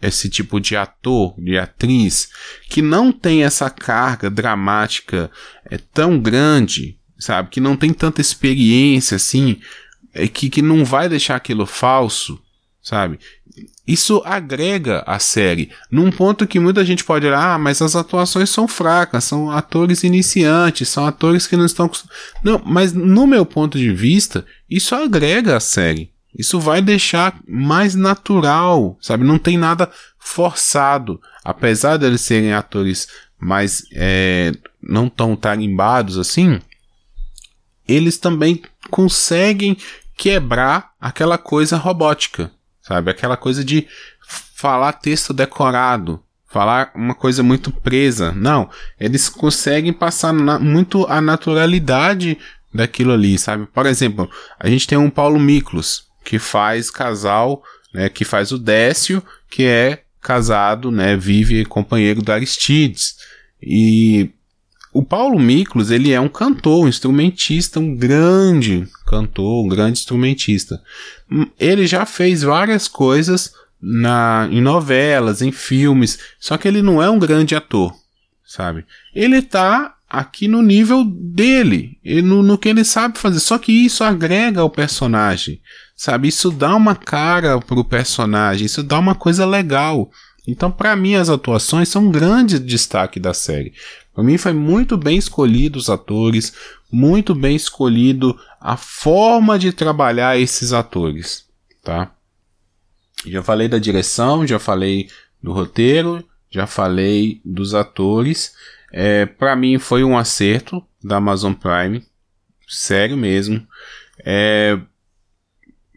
esse 0.00 0.28
tipo 0.28 0.60
de 0.60 0.76
ator, 0.76 1.34
de 1.36 1.58
atriz, 1.58 2.28
que 2.68 2.80
não 2.80 3.10
tem 3.10 3.42
essa 3.42 3.68
carga 3.68 4.30
dramática 4.30 5.30
é 5.64 5.78
tão 5.78 6.20
grande, 6.20 6.96
sabe? 7.18 7.50
Que 7.50 7.60
não 7.60 7.76
tem 7.76 7.92
tanta 7.92 8.20
experiência 8.20 9.16
assim, 9.16 9.60
é, 10.14 10.28
que, 10.28 10.48
que 10.48 10.62
não 10.62 10.84
vai 10.84 11.08
deixar 11.08 11.34
aquilo 11.34 11.66
falso, 11.66 12.40
sabe? 12.80 13.18
Isso 13.86 14.22
agrega 14.24 15.02
a 15.06 15.18
série, 15.18 15.70
num 15.90 16.10
ponto 16.10 16.46
que 16.46 16.60
muita 16.60 16.84
gente 16.84 17.02
pode 17.02 17.26
olhar, 17.26 17.54
ah, 17.54 17.58
mas 17.58 17.80
as 17.80 17.96
atuações 17.96 18.50
são 18.50 18.68
fracas, 18.68 19.24
são 19.24 19.50
atores 19.50 20.04
iniciantes, 20.04 20.90
são 20.90 21.06
atores 21.06 21.46
que 21.46 21.56
não 21.56 21.64
estão. 21.64 21.90
Não, 22.44 22.60
mas 22.66 22.92
no 22.92 23.26
meu 23.26 23.46
ponto 23.46 23.78
de 23.78 23.90
vista, 23.90 24.44
isso 24.68 24.94
agrega 24.94 25.56
a 25.56 25.60
série. 25.60 26.10
Isso 26.36 26.60
vai 26.60 26.82
deixar 26.82 27.40
mais 27.48 27.94
natural, 27.94 28.98
sabe? 29.00 29.24
Não 29.24 29.38
tem 29.38 29.56
nada 29.56 29.90
forçado. 30.18 31.18
Apesar 31.42 31.96
de 31.96 32.04
eles 32.04 32.20
serem 32.20 32.52
atores 32.52 33.08
mais 33.40 33.84
é, 33.94 34.52
não 34.82 35.08
tão 35.08 35.34
tarimbados 35.34 36.18
assim, 36.18 36.60
eles 37.88 38.18
também 38.18 38.60
conseguem 38.90 39.78
quebrar 40.14 40.92
aquela 41.00 41.38
coisa 41.38 41.78
robótica 41.78 42.52
sabe? 42.88 43.10
Aquela 43.10 43.36
coisa 43.36 43.62
de 43.62 43.86
falar 44.54 44.94
texto 44.94 45.34
decorado, 45.34 46.22
falar 46.48 46.90
uma 46.94 47.14
coisa 47.14 47.42
muito 47.42 47.70
presa. 47.70 48.32
Não, 48.32 48.70
eles 48.98 49.28
conseguem 49.28 49.92
passar 49.92 50.32
na, 50.32 50.58
muito 50.58 51.06
a 51.06 51.20
naturalidade 51.20 52.38
daquilo 52.72 53.12
ali, 53.12 53.38
sabe? 53.38 53.66
Por 53.66 53.86
exemplo, 53.86 54.28
a 54.58 54.68
gente 54.68 54.86
tem 54.86 54.96
um 54.96 55.10
Paulo 55.10 55.38
Miklos, 55.38 56.06
que 56.24 56.38
faz 56.38 56.90
casal, 56.90 57.62
né, 57.92 58.08
que 58.08 58.24
faz 58.24 58.52
o 58.52 58.58
Décio, 58.58 59.22
que 59.50 59.64
é 59.64 60.02
casado, 60.20 60.90
né, 60.90 61.16
vive 61.16 61.64
companheiro 61.64 62.22
do 62.22 62.32
Aristides. 62.32 63.16
E 63.62 64.30
o 64.92 65.02
Paulo 65.02 65.38
Miklos, 65.38 65.90
ele 65.90 66.12
é 66.12 66.20
um 66.20 66.28
cantor, 66.28 66.84
um 66.84 66.88
instrumentista, 66.88 67.78
um 67.78 67.94
grande 67.94 68.88
cantor, 69.06 69.64
um 69.64 69.68
grande 69.68 69.98
instrumentista. 69.98 70.82
Hum, 71.30 71.46
ele 71.58 71.86
já 71.86 72.06
fez 72.06 72.42
várias 72.42 72.88
coisas 72.88 73.52
na, 73.80 74.48
em 74.50 74.60
novelas, 74.60 75.42
em 75.42 75.52
filmes, 75.52 76.18
só 76.40 76.56
que 76.56 76.66
ele 76.66 76.82
não 76.82 77.02
é 77.02 77.08
um 77.08 77.18
grande 77.18 77.54
ator, 77.54 77.94
sabe? 78.44 78.84
Ele 79.14 79.40
tá 79.42 79.94
aqui 80.08 80.48
no 80.48 80.62
nível 80.62 81.04
dele, 81.04 81.98
no, 82.24 82.42
no 82.42 82.56
que 82.56 82.68
ele 82.68 82.84
sabe 82.84 83.18
fazer, 83.18 83.40
só 83.40 83.58
que 83.58 83.70
isso 83.70 84.02
agrega 84.02 84.62
ao 84.62 84.70
personagem, 84.70 85.60
sabe? 85.94 86.28
Isso 86.28 86.50
dá 86.50 86.74
uma 86.74 86.96
cara 86.96 87.60
pro 87.60 87.84
personagem, 87.84 88.64
isso 88.64 88.82
dá 88.82 88.98
uma 88.98 89.14
coisa 89.14 89.44
legal. 89.44 90.10
Então, 90.50 90.72
para 90.72 90.96
mim, 90.96 91.14
as 91.14 91.28
atuações 91.28 91.90
são 91.90 92.06
um 92.06 92.10
grande 92.10 92.58
destaque 92.58 93.20
da 93.20 93.34
série. 93.34 93.74
Para 94.14 94.24
mim, 94.24 94.38
foi 94.38 94.54
muito 94.54 94.96
bem 94.96 95.18
escolhido 95.18 95.78
os 95.78 95.90
atores, 95.90 96.54
muito 96.90 97.34
bem 97.34 97.54
escolhido 97.54 98.34
a 98.58 98.74
forma 98.74 99.58
de 99.58 99.72
trabalhar 99.74 100.38
esses 100.38 100.72
atores, 100.72 101.46
tá? 101.84 102.14
Já 103.26 103.42
falei 103.42 103.68
da 103.68 103.76
direção, 103.78 104.46
já 104.46 104.58
falei 104.58 105.10
do 105.42 105.52
roteiro, 105.52 106.24
já 106.50 106.66
falei 106.66 107.42
dos 107.44 107.74
atores. 107.74 108.54
É, 108.90 109.26
para 109.26 109.54
mim 109.54 109.78
foi 109.78 110.02
um 110.02 110.16
acerto 110.16 110.82
da 111.04 111.16
Amazon 111.16 111.52
Prime, 111.52 112.02
sério 112.66 113.18
mesmo. 113.18 113.68
É, 114.24 114.80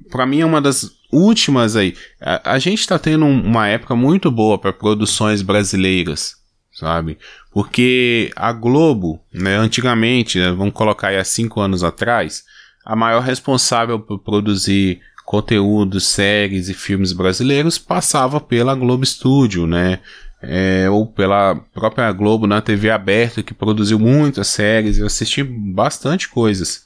para 0.10 0.25
mim 0.25 0.41
é 0.41 0.46
uma 0.46 0.62
das 0.62 1.00
últimas 1.11 1.75
aí. 1.75 1.95
A, 2.19 2.53
a 2.53 2.59
gente 2.59 2.79
está 2.79 2.97
tendo 2.97 3.25
uma 3.25 3.67
época 3.67 3.95
muito 3.95 4.31
boa 4.31 4.57
para 4.57 4.73
produções 4.73 5.41
brasileiras, 5.41 6.35
sabe? 6.71 7.17
Porque 7.51 8.31
a 8.35 8.51
Globo, 8.53 9.19
né, 9.33 9.55
antigamente, 9.57 10.39
né, 10.39 10.51
vamos 10.51 10.73
colocar 10.73 11.09
aí 11.09 11.17
há 11.17 11.23
cinco 11.23 11.59
anos 11.59 11.83
atrás, 11.83 12.43
a 12.85 12.95
maior 12.95 13.21
responsável 13.21 13.99
por 13.99 14.19
produzir 14.19 15.01
conteúdos, 15.25 16.07
séries 16.07 16.67
e 16.67 16.73
filmes 16.73 17.13
brasileiros 17.13 17.77
passava 17.77 18.39
pela 18.39 18.75
Globo 18.75 19.05
Studio, 19.05 19.65
né? 19.65 19.99
É, 20.43 20.89
ou 20.89 21.05
pela 21.05 21.55
própria 21.71 22.11
Globo 22.11 22.47
na 22.47 22.61
TV 22.61 22.89
aberta, 22.89 23.43
que 23.43 23.53
produziu 23.53 23.99
muitas 23.99 24.47
séries, 24.47 24.97
eu 24.97 25.05
assisti 25.05 25.43
bastante 25.43 26.27
coisas. 26.27 26.83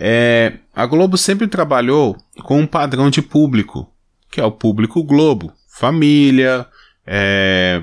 É, 0.00 0.58
a 0.72 0.86
Globo 0.86 1.18
sempre 1.18 1.48
trabalhou 1.48 2.16
com 2.44 2.60
um 2.60 2.66
padrão 2.66 3.10
de 3.10 3.20
público, 3.20 3.92
que 4.30 4.40
é 4.40 4.44
o 4.44 4.52
público 4.52 5.02
Globo. 5.02 5.52
Família, 5.68 6.66
é, 7.04 7.82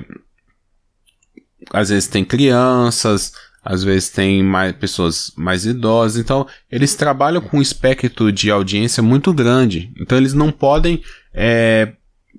às 1.70 1.90
vezes 1.90 2.08
tem 2.08 2.24
crianças, 2.24 3.34
às 3.62 3.84
vezes 3.84 4.08
tem 4.08 4.42
mais 4.42 4.72
pessoas 4.72 5.30
mais 5.36 5.66
idosas, 5.66 6.18
então 6.18 6.46
eles 6.70 6.94
trabalham 6.94 7.42
com 7.42 7.58
um 7.58 7.62
espectro 7.62 8.32
de 8.32 8.50
audiência 8.50 9.02
muito 9.02 9.34
grande, 9.34 9.92
então 10.00 10.16
eles 10.16 10.32
não 10.32 10.50
podem 10.50 11.02
é, 11.34 11.92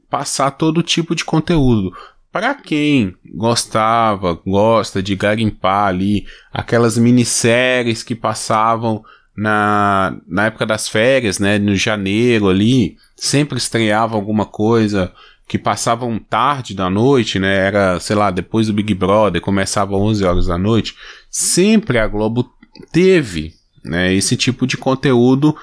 passar 0.10 0.52
todo 0.52 0.82
tipo 0.82 1.14
de 1.14 1.24
conteúdo. 1.24 1.92
Para 2.32 2.56
quem 2.56 3.16
gostava, 3.36 4.34
gosta 4.34 5.04
de 5.04 5.16
garimpar 5.16 5.88
ali 5.88 6.26
aquelas 6.52 6.98
minisséries 6.98 8.04
que 8.04 8.16
passavam 8.16 9.04
na, 9.38 10.18
na 10.28 10.48
época 10.48 10.66
das 10.66 10.90
férias, 10.90 11.38
né, 11.38 11.60
no 11.60 11.76
janeiro 11.76 12.50
ali, 12.50 12.98
sempre 13.16 13.60
estreava 13.60 14.16
alguma 14.16 14.46
coisa 14.46 15.14
que 15.48 15.60
passavam 15.60 16.18
tarde 16.18 16.74
da 16.74 16.90
noite, 16.90 17.38
né, 17.38 17.56
era, 17.68 18.00
sei 18.00 18.16
lá, 18.16 18.32
depois 18.32 18.66
do 18.66 18.74
Big 18.74 18.96
Brother, 18.96 19.40
começava 19.40 19.96
11 19.96 20.26
horas 20.26 20.48
da 20.48 20.58
noite, 20.58 20.96
sempre 21.30 22.00
a 22.00 22.08
Globo 22.08 22.52
teve, 22.92 23.54
né, 23.86 24.12
esse 24.12 24.36
tipo 24.36 24.66
de 24.66 24.76
conteúdo 24.76 25.56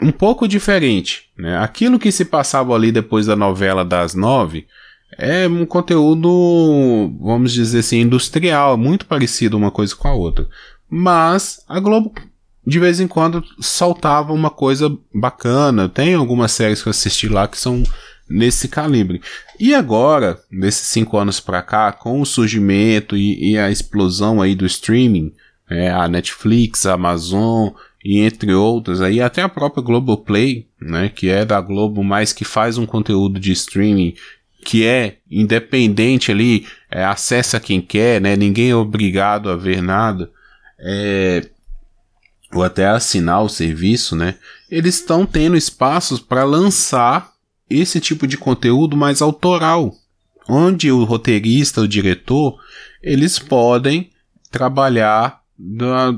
um 0.00 0.12
pouco 0.12 0.46
diferente, 0.46 1.30
né, 1.36 1.56
aquilo 1.58 1.98
que 1.98 2.12
se 2.12 2.26
passava 2.26 2.74
ali 2.74 2.92
depois 2.92 3.26
da 3.26 3.34
novela 3.34 3.82
das 3.82 4.14
nove, 4.14 4.66
é 5.18 5.48
um 5.48 5.64
conteúdo, 5.64 7.12
vamos 7.20 7.52
dizer 7.52 7.80
assim, 7.80 8.00
industrial, 8.00 8.76
muito 8.76 9.06
parecido 9.06 9.56
uma 9.56 9.70
coisa 9.70 9.94
com 9.94 10.08
a 10.08 10.14
outra. 10.14 10.48
Mas 10.88 11.62
a 11.68 11.78
Globo 11.78 12.14
de 12.66 12.78
vez 12.78 13.00
em 13.00 13.08
quando 13.08 13.42
soltava 13.60 14.32
uma 14.32 14.50
coisa 14.50 14.96
bacana. 15.14 15.88
Tem 15.88 16.14
algumas 16.14 16.52
séries 16.52 16.82
que 16.82 16.88
eu 16.88 16.92
assisti 16.92 17.28
lá 17.28 17.48
que 17.48 17.58
são 17.58 17.82
nesse 18.28 18.68
calibre. 18.68 19.20
E 19.58 19.74
agora, 19.74 20.40
nesses 20.50 20.86
cinco 20.86 21.18
anos 21.18 21.40
para 21.40 21.62
cá, 21.62 21.92
com 21.92 22.20
o 22.20 22.26
surgimento 22.26 23.16
e, 23.16 23.52
e, 23.52 23.58
a 23.58 23.70
explosão 23.70 24.40
aí 24.40 24.54
do 24.54 24.64
streaming, 24.64 25.32
é, 25.68 25.90
a 25.90 26.08
Netflix, 26.08 26.86
a 26.86 26.94
Amazon 26.94 27.70
e 28.04 28.20
entre 28.20 28.52
outras 28.52 29.00
aí, 29.00 29.20
até 29.20 29.42
a 29.42 29.48
própria 29.48 29.82
Globoplay, 29.82 30.66
né, 30.80 31.08
que 31.08 31.28
é 31.28 31.44
da 31.44 31.60
Globo, 31.60 32.02
mas 32.02 32.32
que 32.32 32.44
faz 32.44 32.78
um 32.78 32.86
conteúdo 32.86 33.38
de 33.38 33.52
streaming 33.52 34.14
que 34.64 34.84
é 34.84 35.16
independente 35.30 36.30
ali, 36.30 36.66
é, 36.90 37.04
acessa 37.04 37.60
quem 37.60 37.80
quer, 37.80 38.20
né, 38.20 38.36
ninguém 38.36 38.70
é 38.70 38.76
obrigado 38.76 39.50
a 39.50 39.56
ver 39.56 39.82
nada, 39.82 40.30
é, 40.78 41.48
ou 42.54 42.62
até 42.62 42.86
assinar 42.86 43.42
o 43.42 43.48
serviço, 43.48 44.14
né, 44.14 44.34
eles 44.70 44.96
estão 44.96 45.24
tendo 45.24 45.56
espaços 45.56 46.20
para 46.20 46.44
lançar 46.44 47.32
esse 47.68 48.00
tipo 48.00 48.26
de 48.26 48.36
conteúdo 48.36 48.96
mais 48.96 49.22
autoral, 49.22 49.94
onde 50.48 50.90
o 50.90 51.04
roteirista, 51.04 51.80
o 51.80 51.88
diretor, 51.88 52.58
eles 53.02 53.38
podem 53.38 54.10
trabalhar 54.50 55.40
da, 55.58 56.14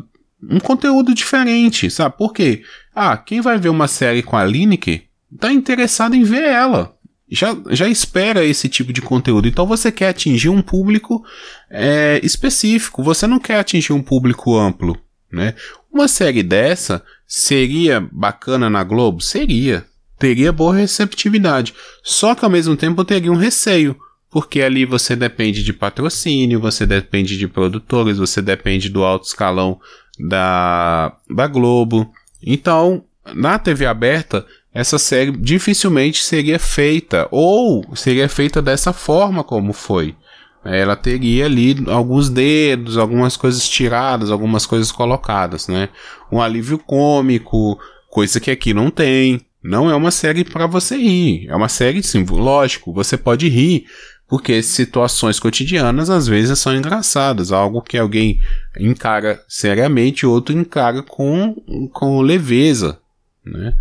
um 0.51 0.59
conteúdo 0.61 1.15
diferente, 1.15 1.91
sabe? 1.91 2.17
Por 2.17 2.33
quê? 2.33 2.63
Ah, 2.95 3.17
quem 3.17 3.41
vai 3.41 3.59
ver 3.59 3.69
uma 3.69 3.89
série 3.89 4.23
com 4.23 4.37
a 4.37 4.45
Lineker 4.45 5.05
tá 5.39 5.53
interessado 5.53 6.15
em 6.15 6.23
ver 6.23 6.45
ela. 6.45 6.95
Já, 7.31 7.57
já 7.71 7.89
espera 7.89 8.45
esse 8.45 8.69
tipo 8.69 8.93
de 8.93 9.01
conteúdo. 9.01 9.49
Então 9.49 9.67
você 9.67 9.91
quer 9.91 10.09
atingir 10.09 10.49
um 10.49 10.63
público 10.63 11.25
é, 11.71 12.21
específico. 12.23 13.03
Você 13.03 13.27
não 13.27 13.41
quer 13.41 13.59
atingir 13.59 13.93
um 13.93 14.03
público 14.03 14.57
amplo, 14.57 14.97
né? 15.35 15.55
Uma 15.93 16.09
série 16.09 16.43
dessa 16.43 17.03
seria 17.27 18.07
bacana 18.13 18.71
na 18.71 18.83
Globo? 18.83 19.21
Seria. 19.21 19.85
Teria 20.19 20.53
boa 20.53 20.75
receptividade. 20.75 21.75
Só 22.03 22.35
que 22.35 22.45
ao 22.45 22.51
mesmo 22.51 22.77
tempo 22.77 23.05
teria 23.05 23.33
um 23.33 23.37
receio 23.37 23.97
porque 24.35 24.63
ali 24.63 24.85
você 24.85 25.15
depende 25.15 25.63
de 25.63 25.73
patrocínio, 25.73 26.59
você 26.59 26.85
depende 26.85 27.39
de 27.39 27.47
produtores, 27.47 28.19
você 28.19 28.43
depende 28.43 28.89
do 28.89 29.05
alto 29.05 29.27
escalão 29.27 29.81
da, 30.19 31.17
da 31.31 31.47
Globo. 31.47 32.13
Então, 32.43 33.05
na 33.33 33.61
TV 33.61 33.87
aberta, 33.87 34.45
essa 34.73 34.99
série 34.99 35.31
dificilmente 35.31 36.25
seria 36.25 36.59
feita, 36.59 37.29
ou 37.31 37.95
seria 37.95 38.29
feita 38.29 38.61
dessa 38.61 38.93
forma 38.93 39.45
como 39.45 39.73
foi. 39.73 40.17
Ela 40.65 40.97
teria 40.97 41.45
ali 41.45 41.77
alguns 41.89 42.31
dedos, 42.31 42.97
algumas 42.97 43.37
coisas 43.37 43.69
tiradas, 43.69 44.31
algumas 44.31 44.65
coisas 44.65 44.91
colocadas, 44.91 45.69
né? 45.69 45.91
Um 46.33 46.41
alívio 46.41 46.79
cômico, 46.79 47.79
coisa 48.09 48.41
que 48.41 48.51
aqui 48.51 48.73
não 48.73 48.91
tem. 48.91 49.41
Não 49.63 49.91
é 49.91 49.95
uma 49.95 50.11
série 50.11 50.45
para 50.45 50.67
você 50.67 50.97
rir. 50.97 51.47
É 51.49 51.55
uma 51.57 51.69
série, 51.69 52.03
sim, 52.03 52.25
lógico, 52.25 52.93
você 52.93 53.17
pode 53.17 53.49
rir, 53.49 53.87
porque 54.27 54.63
situações 54.63 55.39
cotidianas 55.39 56.09
às 56.09 56.27
vezes 56.27 56.59
são 56.59 56.75
engraçadas, 56.75 57.53
algo 57.53 57.83
que 57.83 57.99
alguém 57.99 58.41
encara 58.79 59.43
seriamente, 59.47 60.27
outro 60.27 60.57
encara 60.57 61.03
com, 61.03 61.55
com 61.93 62.21
leveza, 62.21 62.99
né? 63.45 63.75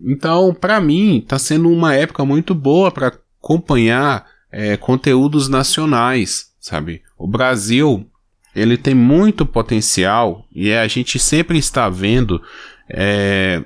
Então, 0.00 0.52
para 0.52 0.80
mim, 0.80 1.18
está 1.18 1.38
sendo 1.38 1.68
uma 1.68 1.94
época 1.94 2.24
muito 2.24 2.54
boa 2.54 2.90
para 2.90 3.12
acompanhar 3.40 4.26
é, 4.52 4.76
conteúdos 4.76 5.48
nacionais, 5.48 6.52
sabe? 6.60 7.02
O 7.18 7.26
Brasil, 7.26 8.06
ele 8.54 8.76
tem 8.76 8.94
muito 8.94 9.46
potencial 9.46 10.46
e 10.54 10.72
a 10.72 10.86
gente 10.86 11.18
sempre 11.18 11.58
está 11.58 11.88
vendo 11.88 12.40
é, 12.88 13.64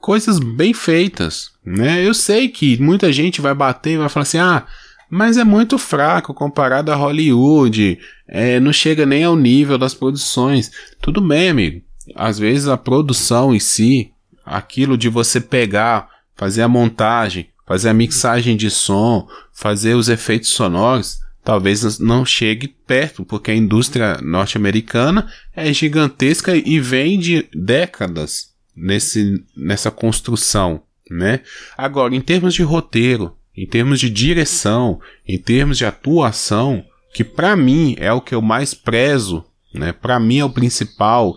coisas 0.00 0.38
bem 0.38 0.74
feitas, 0.74 1.52
né? 1.64 2.06
Eu 2.06 2.12
sei 2.12 2.48
que 2.48 2.80
muita 2.80 3.10
gente 3.10 3.40
vai 3.40 3.54
bater 3.54 3.94
e 3.94 3.98
vai 3.98 4.08
falar 4.10 4.22
assim, 4.22 4.38
ah, 4.38 4.66
mas 5.08 5.36
é 5.36 5.44
muito 5.44 5.78
fraco 5.78 6.32
comparado 6.32 6.92
a 6.92 6.96
Hollywood, 6.96 7.98
é, 8.28 8.60
não 8.60 8.72
chega 8.72 9.04
nem 9.04 9.24
ao 9.24 9.34
nível 9.34 9.76
das 9.76 9.94
produções. 9.94 10.70
Tudo 11.00 11.20
bem, 11.20 11.48
amigo. 11.48 11.82
Às 12.14 12.38
vezes 12.38 12.68
a 12.68 12.76
produção 12.76 13.54
em 13.54 13.58
si, 13.58 14.12
aquilo 14.44 14.96
de 14.96 15.08
você 15.08 15.40
pegar, 15.40 16.08
fazer 16.36 16.62
a 16.62 16.68
montagem, 16.68 17.49
fazer 17.70 17.90
a 17.90 17.94
mixagem 17.94 18.56
de 18.56 18.68
som, 18.68 19.28
fazer 19.52 19.94
os 19.94 20.08
efeitos 20.08 20.48
sonoros, 20.48 21.20
talvez 21.44 22.00
não 22.00 22.26
chegue 22.26 22.66
perto, 22.66 23.24
porque 23.24 23.52
a 23.52 23.54
indústria 23.54 24.18
norte-americana 24.20 25.30
é 25.54 25.72
gigantesca 25.72 26.56
e 26.56 26.80
vem 26.80 27.16
de 27.16 27.48
décadas 27.54 28.48
nesse, 28.74 29.44
nessa 29.56 29.88
construção, 29.88 30.82
né? 31.08 31.42
Agora, 31.78 32.12
em 32.12 32.20
termos 32.20 32.54
de 32.54 32.64
roteiro, 32.64 33.36
em 33.56 33.68
termos 33.68 34.00
de 34.00 34.10
direção, 34.10 35.00
em 35.24 35.38
termos 35.38 35.78
de 35.78 35.84
atuação, 35.84 36.84
que 37.14 37.22
para 37.22 37.54
mim 37.54 37.94
é 38.00 38.12
o 38.12 38.20
que 38.20 38.34
eu 38.34 38.42
mais 38.42 38.74
prezo, 38.74 39.44
né? 39.72 39.92
Para 39.92 40.18
mim 40.18 40.38
é 40.38 40.44
o 40.44 40.50
principal, 40.50 41.36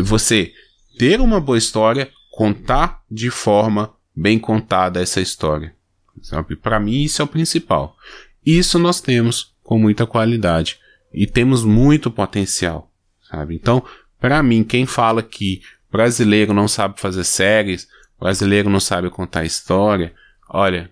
você 0.00 0.52
ter 0.96 1.20
uma 1.20 1.40
boa 1.40 1.58
história, 1.58 2.08
contar 2.30 3.02
de 3.10 3.30
forma 3.30 3.92
bem 4.14 4.38
contada 4.38 5.00
essa 5.00 5.20
história. 5.20 5.74
Sabe? 6.22 6.56
Para 6.56 6.78
mim 6.78 7.02
isso 7.02 7.22
é 7.22 7.24
o 7.24 7.28
principal. 7.28 7.96
Isso 8.44 8.78
nós 8.78 9.00
temos 9.00 9.54
com 9.62 9.78
muita 9.78 10.06
qualidade 10.06 10.78
e 11.12 11.26
temos 11.26 11.64
muito 11.64 12.10
potencial, 12.10 12.90
sabe? 13.30 13.54
Então, 13.54 13.82
para 14.20 14.42
mim, 14.42 14.64
quem 14.64 14.86
fala 14.86 15.22
que 15.22 15.62
brasileiro 15.90 16.54
não 16.54 16.68
sabe 16.68 17.00
fazer 17.00 17.24
séries, 17.24 17.88
brasileiro 18.18 18.70
não 18.70 18.80
sabe 18.80 19.10
contar 19.10 19.44
história, 19.44 20.14
olha, 20.48 20.90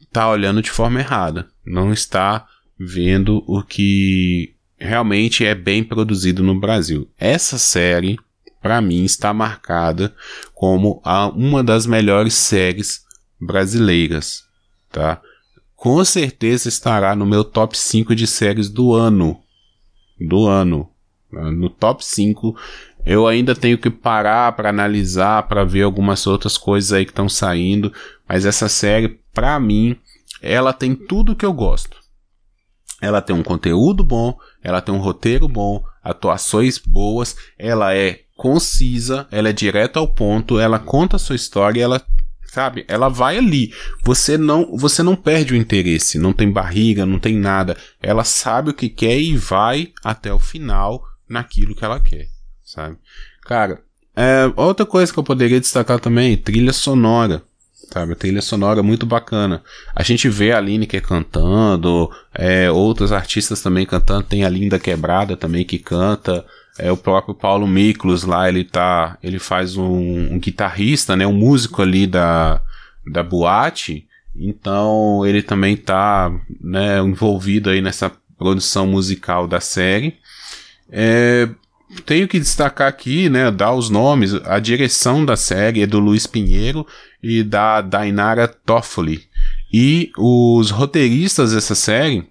está 0.00 0.28
olhando 0.28 0.62
de 0.62 0.70
forma 0.70 1.00
errada, 1.00 1.48
não 1.66 1.92
está 1.92 2.46
vendo 2.78 3.44
o 3.46 3.62
que 3.62 4.54
realmente 4.78 5.44
é 5.44 5.54
bem 5.54 5.82
produzido 5.82 6.42
no 6.42 6.58
Brasil. 6.58 7.10
Essa 7.18 7.58
série, 7.58 8.18
para 8.62 8.80
mim, 8.80 9.04
está 9.04 9.32
marcada 9.32 10.14
como 10.54 11.00
a, 11.04 11.28
uma 11.28 11.62
das 11.62 11.86
melhores 11.86 12.34
séries 12.34 13.04
brasileiras, 13.40 14.44
tá? 14.90 15.20
Com 15.76 16.04
certeza 16.04 16.68
estará 16.68 17.14
no 17.14 17.24
meu 17.24 17.44
top 17.44 17.78
5 17.78 18.14
de 18.14 18.26
séries 18.26 18.68
do 18.68 18.92
ano. 18.92 19.40
Do 20.18 20.46
ano. 20.46 20.90
No 21.30 21.70
top 21.70 22.04
5 22.04 22.56
eu 23.08 23.26
ainda 23.26 23.54
tenho 23.54 23.78
que 23.78 23.88
parar 23.88 24.52
para 24.52 24.68
analisar, 24.68 25.44
para 25.44 25.64
ver 25.64 25.82
algumas 25.82 26.26
outras 26.26 26.58
coisas 26.58 26.92
aí 26.92 27.06
que 27.06 27.10
estão 27.10 27.26
saindo, 27.26 27.90
mas 28.28 28.44
essa 28.44 28.68
série, 28.68 29.20
para 29.32 29.58
mim, 29.58 29.96
ela 30.42 30.74
tem 30.74 30.94
tudo 30.94 31.34
que 31.34 31.46
eu 31.46 31.52
gosto. 31.54 31.96
Ela 33.00 33.22
tem 33.22 33.34
um 33.34 33.42
conteúdo 33.42 34.04
bom, 34.04 34.36
ela 34.62 34.82
tem 34.82 34.94
um 34.94 34.98
roteiro 34.98 35.48
bom, 35.48 35.82
atuações 36.02 36.76
boas, 36.76 37.34
ela 37.58 37.94
é 37.94 38.24
concisa, 38.38 39.28
ela 39.30 39.50
é 39.50 39.52
direta 39.52 39.98
ao 39.98 40.08
ponto, 40.08 40.58
ela 40.58 40.78
conta 40.78 41.16
a 41.16 41.18
sua 41.18 41.36
história, 41.36 41.82
ela 41.82 42.00
sabe? 42.46 42.86
Ela 42.88 43.10
vai 43.10 43.36
ali. 43.36 43.74
Você 44.02 44.38
não, 44.38 44.74
você 44.74 45.02
não 45.02 45.14
perde 45.14 45.52
o 45.52 45.56
interesse, 45.56 46.18
não 46.18 46.32
tem 46.32 46.50
barriga, 46.50 47.04
não 47.04 47.18
tem 47.18 47.36
nada. 47.36 47.76
Ela 48.00 48.24
sabe 48.24 48.70
o 48.70 48.74
que 48.74 48.88
quer 48.88 49.18
e 49.18 49.36
vai 49.36 49.92
até 50.02 50.32
o 50.32 50.38
final 50.38 51.02
naquilo 51.28 51.74
que 51.74 51.84
ela 51.84 52.00
quer 52.00 52.28
sabe? 52.68 52.96
Cara, 53.42 53.80
é, 54.14 54.50
outra 54.54 54.84
coisa 54.84 55.12
que 55.12 55.18
eu 55.18 55.24
poderia 55.24 55.60
destacar 55.60 55.98
também, 55.98 56.36
trilha 56.36 56.72
sonora. 56.72 57.42
Sabe, 57.90 58.12
a 58.12 58.16
trilha 58.16 58.42
sonora 58.42 58.80
é 58.80 58.82
muito 58.82 59.06
bacana. 59.06 59.62
A 59.94 60.02
gente 60.02 60.28
vê 60.28 60.52
a 60.52 60.60
Lineker 60.60 61.00
cantando, 61.00 62.10
é, 62.34 62.70
outros 62.70 63.12
artistas 63.12 63.62
também 63.62 63.86
cantando. 63.86 64.24
Tem 64.24 64.44
a 64.44 64.48
Linda 64.50 64.78
Quebrada 64.78 65.38
também 65.38 65.64
que 65.64 65.78
canta. 65.78 66.44
É 66.78 66.92
o 66.92 66.96
próprio 66.96 67.34
Paulo 67.34 67.66
Miklos 67.66 68.22
lá, 68.22 68.48
ele 68.48 68.62
tá, 68.62 69.18
ele 69.22 69.38
faz 69.38 69.76
um, 69.76 70.34
um 70.34 70.38
guitarrista, 70.38 71.16
né, 71.16 71.26
um 71.26 71.32
músico 71.32 71.82
ali 71.82 72.06
da, 72.06 72.60
da 73.04 73.22
boate. 73.22 74.06
Então 74.36 75.26
ele 75.26 75.42
também 75.42 75.76
tá, 75.76 76.30
né, 76.60 77.00
envolvido 77.00 77.68
aí 77.68 77.82
nessa 77.82 78.12
produção 78.38 78.86
musical 78.86 79.48
da 79.48 79.60
série. 79.60 80.16
É, 80.90 81.48
tenho 82.06 82.28
que 82.28 82.38
destacar 82.38 82.88
aqui, 82.88 83.28
né, 83.28 83.50
dar 83.50 83.72
os 83.72 83.90
nomes, 83.90 84.34
a 84.44 84.60
direção 84.60 85.24
da 85.24 85.36
série 85.36 85.82
é 85.82 85.86
do 85.86 85.98
Luiz 85.98 86.26
Pinheiro 86.26 86.86
e 87.22 87.42
da 87.42 87.80
Dainara 87.80 88.46
Toffoli. 88.46 89.24
E 89.72 90.12
os 90.16 90.70
roteiristas 90.70 91.52
dessa 91.52 91.74
série 91.74 92.24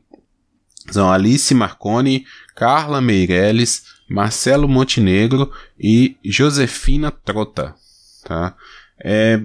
são 0.90 1.12
Alice 1.12 1.54
Marconi, 1.54 2.26
Carla 2.56 3.02
Meirelles, 3.02 3.97
Marcelo 4.10 4.68
Montenegro 4.68 5.52
e 5.80 6.18
Josefina 6.24 7.12
Trota, 7.12 7.76
tá? 8.24 8.56
É, 9.04 9.42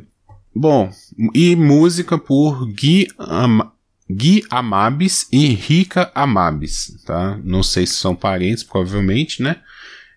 bom, 0.55 0.91
e 1.35 1.57
música 1.57 2.17
por 2.17 2.67
Gui, 2.67 3.09
Am 3.19 3.71
Gui 4.11 4.45
Amabis 4.51 5.27
e 5.33 5.47
Rica 5.49 6.11
Amabis, 6.15 7.03
tá? 7.07 7.39
Não 7.43 7.63
sei 7.63 7.87
se 7.87 7.95
são 7.95 8.15
parentes, 8.15 8.63
provavelmente, 8.63 9.43
né? 9.43 9.57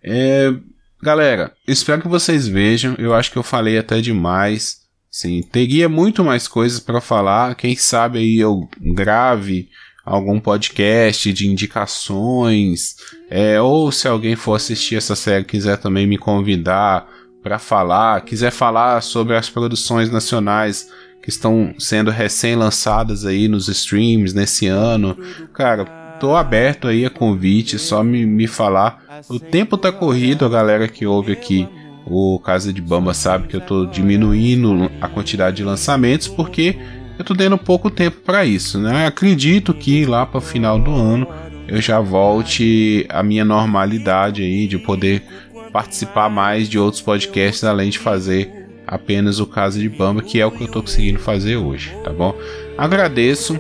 É, 0.04 0.54
galera, 1.02 1.54
espero 1.68 2.02
que 2.02 2.08
vocês 2.08 2.48
vejam. 2.48 2.96
Eu 2.98 3.14
acho 3.14 3.32
que 3.32 3.38
eu 3.38 3.44
falei 3.44 3.78
até 3.78 4.02
demais. 4.02 4.82
Sim, 5.10 5.42
teria 5.42 5.88
muito 5.88 6.24
mais 6.24 6.48
coisas 6.48 6.80
para 6.80 7.00
falar. 7.00 7.56
Quem 7.56 7.76
sabe 7.76 8.20
aí 8.20 8.38
eu 8.38 8.70
grave 8.80 9.70
algum 10.06 10.40
podcast 10.40 11.34
de 11.34 11.48
indicações, 11.48 12.96
é, 13.30 13.60
ou 13.60 13.92
se 13.92 14.08
alguém 14.08 14.36
for 14.36 14.56
assistir 14.56 14.96
essa 14.96 15.16
série 15.16 15.44
quiser 15.44 15.78
também 15.78 16.06
me 16.06 16.18
convidar 16.18 17.10
para 17.42 17.58
falar, 17.58 18.22
quiser 18.22 18.52
falar 18.52 19.02
sobre 19.02 19.36
as 19.36 19.50
produções 19.50 20.12
nacionais 20.12 20.90
que 21.22 21.30
estão 21.30 21.74
sendo 21.80 22.12
recém-lançadas 22.12 23.26
aí 23.26 23.48
nos 23.48 23.68
streams 23.68 24.34
nesse 24.34 24.68
ano, 24.68 25.18
cara, 25.54 25.86
tô 26.20 26.36
aberto 26.36 26.88
aí 26.88 27.04
a 27.04 27.10
convite, 27.10 27.80
só 27.80 28.04
me, 28.04 28.26
me 28.26 28.46
falar. 28.46 29.24
O 29.28 29.40
tempo 29.40 29.76
tá 29.76 29.92
corrido, 29.92 30.46
a 30.46 30.50
galera 30.50 30.88
que 30.88 31.06
ouve 31.06 31.32
aqui 31.32 31.68
o 32.06 32.40
Casa 32.40 32.72
de 32.72 32.82
Bamba 32.82 33.14
sabe 33.14 33.48
que 33.48 33.56
eu 33.56 33.62
tô 33.62 33.86
diminuindo 33.86 34.92
a 35.02 35.08
quantidade 35.08 35.58
de 35.58 35.64
lançamentos 35.64 36.28
porque 36.28 36.78
eu 37.18 37.26
tô 37.26 37.34
dando 37.34 37.58
pouco 37.58 37.90
tempo 37.90 38.18
para 38.22 38.46
isso, 38.46 38.80
né? 38.80 39.06
Acredito 39.06 39.74
que 39.74 40.06
lá 40.06 40.26
para 40.26 40.42
final 40.42 40.80
do 40.80 40.92
ano 40.92 41.28
eu 41.68 41.82
já 41.82 42.00
volte 42.00 43.06
à 43.10 43.24
minha 43.24 43.44
normalidade 43.44 44.44
aí 44.44 44.68
de 44.68 44.78
poder 44.78 45.24
participar 45.72 46.30
mais 46.30 46.70
de 46.70 46.78
outros 46.78 47.02
podcasts 47.02 47.64
além 47.64 47.90
de 47.90 48.00
fazer 48.00 48.66
apenas 48.88 49.40
o 49.40 49.48
Casa 49.48 49.80
de 49.80 49.90
Bamba, 49.90 50.22
que 50.22 50.40
é 50.40 50.46
o 50.46 50.52
que 50.52 50.64
eu 50.64 50.68
tô 50.68 50.82
conseguindo 50.82 51.20
fazer 51.20 51.56
hoje, 51.56 51.96
tá 52.04 52.12
bom? 52.12 52.36
Agradeço 52.78 53.60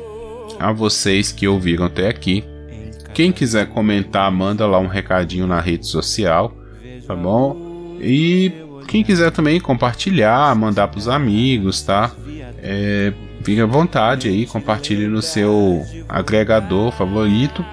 a 0.59 0.71
vocês 0.71 1.31
que 1.31 1.47
ouviram 1.47 1.85
até 1.85 2.07
aqui. 2.07 2.43
Quem 3.13 3.31
quiser 3.31 3.67
comentar, 3.67 4.31
manda 4.31 4.67
lá 4.67 4.77
um 4.77 4.87
recadinho 4.87 5.47
na 5.47 5.59
rede 5.59 5.87
social, 5.87 6.55
tá 7.07 7.15
bom? 7.15 7.97
E 7.99 8.51
quem 8.87 9.03
quiser 9.03 9.31
também 9.31 9.59
compartilhar, 9.59 10.53
mandar 10.55 10.87
para 10.89 10.99
os 10.99 11.07
amigos, 11.07 11.81
tá? 11.81 12.11
É, 12.61 13.13
Fique 13.45 13.61
à 13.61 13.65
vontade 13.67 14.27
aí, 14.27 14.47
compartilhe 14.47 15.07
no 15.07 15.21
seu 15.21 15.85
agregador 16.09 16.91
favorito 16.91 17.63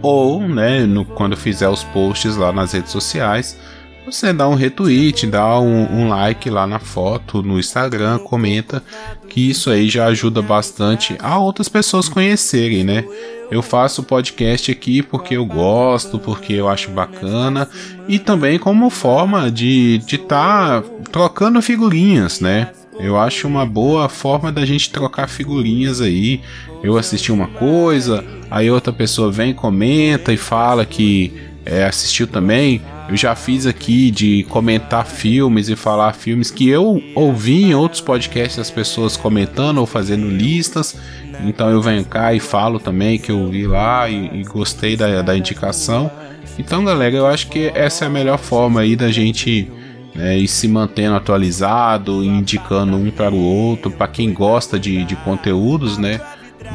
ou, 0.00 0.40
né, 0.40 0.86
no, 0.86 1.04
quando 1.04 1.36
fizer 1.36 1.68
os 1.68 1.82
posts 1.82 2.36
lá 2.36 2.52
nas 2.52 2.72
redes 2.72 2.92
sociais, 2.92 3.58
você 4.06 4.32
dá 4.32 4.48
um 4.48 4.54
retweet, 4.54 5.26
dá 5.26 5.58
um, 5.58 5.92
um, 5.92 6.08
like 6.08 6.48
lá 6.48 6.68
na 6.68 6.78
foto 6.78 7.42
no 7.42 7.58
Instagram, 7.58 8.20
comenta 8.20 8.80
que 9.28 9.50
isso 9.50 9.70
aí 9.70 9.88
já 9.88 10.06
ajuda 10.06 10.40
bastante 10.40 11.16
a 11.18 11.36
outras 11.36 11.68
pessoas 11.68 12.08
conhecerem, 12.08 12.84
né? 12.84 13.04
Eu 13.50 13.62
faço 13.62 14.04
podcast 14.04 14.70
aqui 14.70 15.02
porque 15.02 15.36
eu 15.36 15.44
gosto, 15.44 16.16
porque 16.16 16.52
eu 16.52 16.68
acho 16.68 16.92
bacana 16.92 17.68
e 18.06 18.20
também 18.20 18.56
como 18.56 18.88
forma 18.88 19.50
de 19.50 20.00
estar 20.06 20.12
de 20.12 20.18
tá 20.18 20.82
trocando 21.10 21.60
figurinhas, 21.60 22.38
né? 22.38 22.70
Eu 23.02 23.18
acho 23.18 23.48
uma 23.48 23.64
boa 23.64 24.08
forma 24.08 24.52
da 24.52 24.64
gente 24.64 24.90
trocar 24.90 25.28
figurinhas 25.28 26.00
aí. 26.00 26.40
Eu 26.82 26.96
assisti 26.96 27.32
uma 27.32 27.46
coisa, 27.46 28.24
aí 28.50 28.70
outra 28.70 28.92
pessoa 28.92 29.30
vem, 29.30 29.54
comenta 29.54 30.32
e 30.32 30.36
fala 30.36 30.84
que 30.84 31.32
é, 31.64 31.84
assistiu 31.84 32.26
também. 32.26 32.80
Eu 33.08 33.16
já 33.16 33.34
fiz 33.34 33.66
aqui 33.66 34.10
de 34.10 34.44
comentar 34.44 35.04
filmes 35.06 35.68
e 35.68 35.76
falar 35.76 36.12
filmes 36.12 36.50
que 36.50 36.68
eu 36.68 37.02
ouvi 37.14 37.64
em 37.64 37.74
outros 37.74 38.00
podcasts 38.00 38.58
as 38.58 38.70
pessoas 38.70 39.16
comentando 39.16 39.78
ou 39.78 39.86
fazendo 39.86 40.28
listas. 40.28 40.96
Então 41.44 41.70
eu 41.70 41.80
venho 41.80 42.04
cá 42.04 42.34
e 42.34 42.40
falo 42.40 42.78
também 42.78 43.18
que 43.18 43.32
eu 43.32 43.48
vi 43.48 43.66
lá 43.66 44.08
e, 44.08 44.40
e 44.40 44.44
gostei 44.44 44.96
da, 44.96 45.22
da 45.22 45.36
indicação. 45.36 46.10
Então, 46.58 46.84
galera, 46.84 47.16
eu 47.16 47.26
acho 47.26 47.48
que 47.48 47.70
essa 47.74 48.04
é 48.04 48.06
a 48.06 48.10
melhor 48.10 48.38
forma 48.38 48.80
aí 48.80 48.94
da 48.94 49.10
gente 49.10 49.70
né, 50.14 50.36
e 50.36 50.48
se 50.48 50.66
mantendo 50.68 51.14
atualizado, 51.14 52.24
indicando 52.24 52.96
um 52.96 53.10
para 53.10 53.34
o 53.34 53.42
outro, 53.42 53.90
para 53.90 54.08
quem 54.08 54.32
gosta 54.32 54.78
de, 54.78 55.04
de 55.04 55.16
conteúdos, 55.16 55.98
né, 55.98 56.20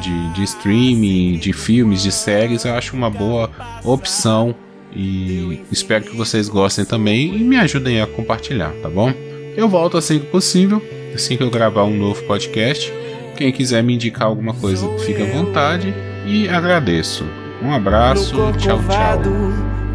de, 0.00 0.32
de 0.34 0.42
streaming, 0.44 1.38
de 1.38 1.52
filmes, 1.52 2.02
de 2.02 2.12
séries, 2.12 2.64
eu 2.64 2.74
acho 2.74 2.96
uma 2.96 3.10
boa 3.10 3.50
opção 3.84 4.54
e 4.94 5.60
espero 5.70 6.04
que 6.04 6.16
vocês 6.16 6.48
gostem 6.48 6.84
também 6.84 7.34
e 7.34 7.44
me 7.44 7.56
ajudem 7.56 8.00
a 8.00 8.06
compartilhar, 8.06 8.72
tá 8.82 8.88
bom? 8.88 9.12
Eu 9.56 9.68
volto 9.68 9.96
assim 9.96 10.18
que 10.18 10.26
possível, 10.26 10.82
assim 11.14 11.36
que 11.36 11.42
eu 11.42 11.50
gravar 11.50 11.84
um 11.84 11.96
novo 11.96 12.22
podcast. 12.24 12.92
Quem 13.36 13.52
quiser 13.52 13.82
me 13.82 13.94
indicar 13.94 14.28
alguma 14.28 14.54
coisa, 14.54 14.86
fica 14.98 15.22
à 15.22 15.26
vontade 15.26 15.94
e 16.26 16.48
agradeço. 16.48 17.24
Um 17.62 17.72
abraço, 17.72 18.34
tchau, 18.58 18.78
tchau. 18.78 18.80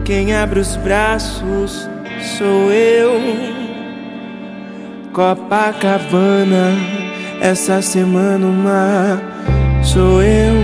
Quem 0.05 0.35
abre 0.35 0.59
os 0.59 0.75
braços 0.77 1.89
sou 2.19 2.71
eu. 2.71 3.19
Copacabana, 5.13 6.75
essa 7.41 7.81
semana 7.81 8.45
uma 8.45 9.21
sou 9.83 10.21
eu. 10.21 10.55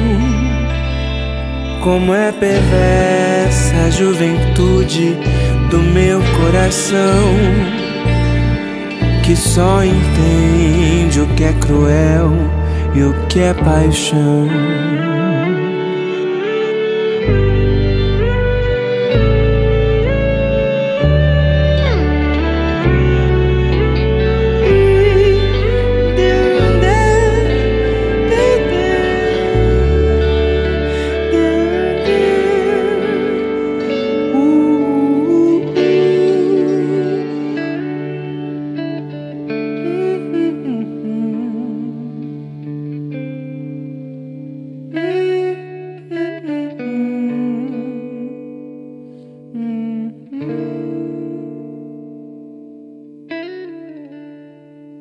Como 1.84 2.14
é 2.14 2.32
perversa 2.32 3.76
a 3.88 3.90
juventude 3.90 5.18
do 5.70 5.80
meu 5.80 6.22
coração, 6.42 7.34
que 9.24 9.36
só 9.36 9.84
entende 9.84 11.22
o 11.22 11.28
que 11.36 11.44
é 11.44 11.54
cruel 11.54 12.32
e 12.96 13.04
o 13.04 13.14
que 13.28 13.40
é 13.40 13.54
paixão. 13.54 14.48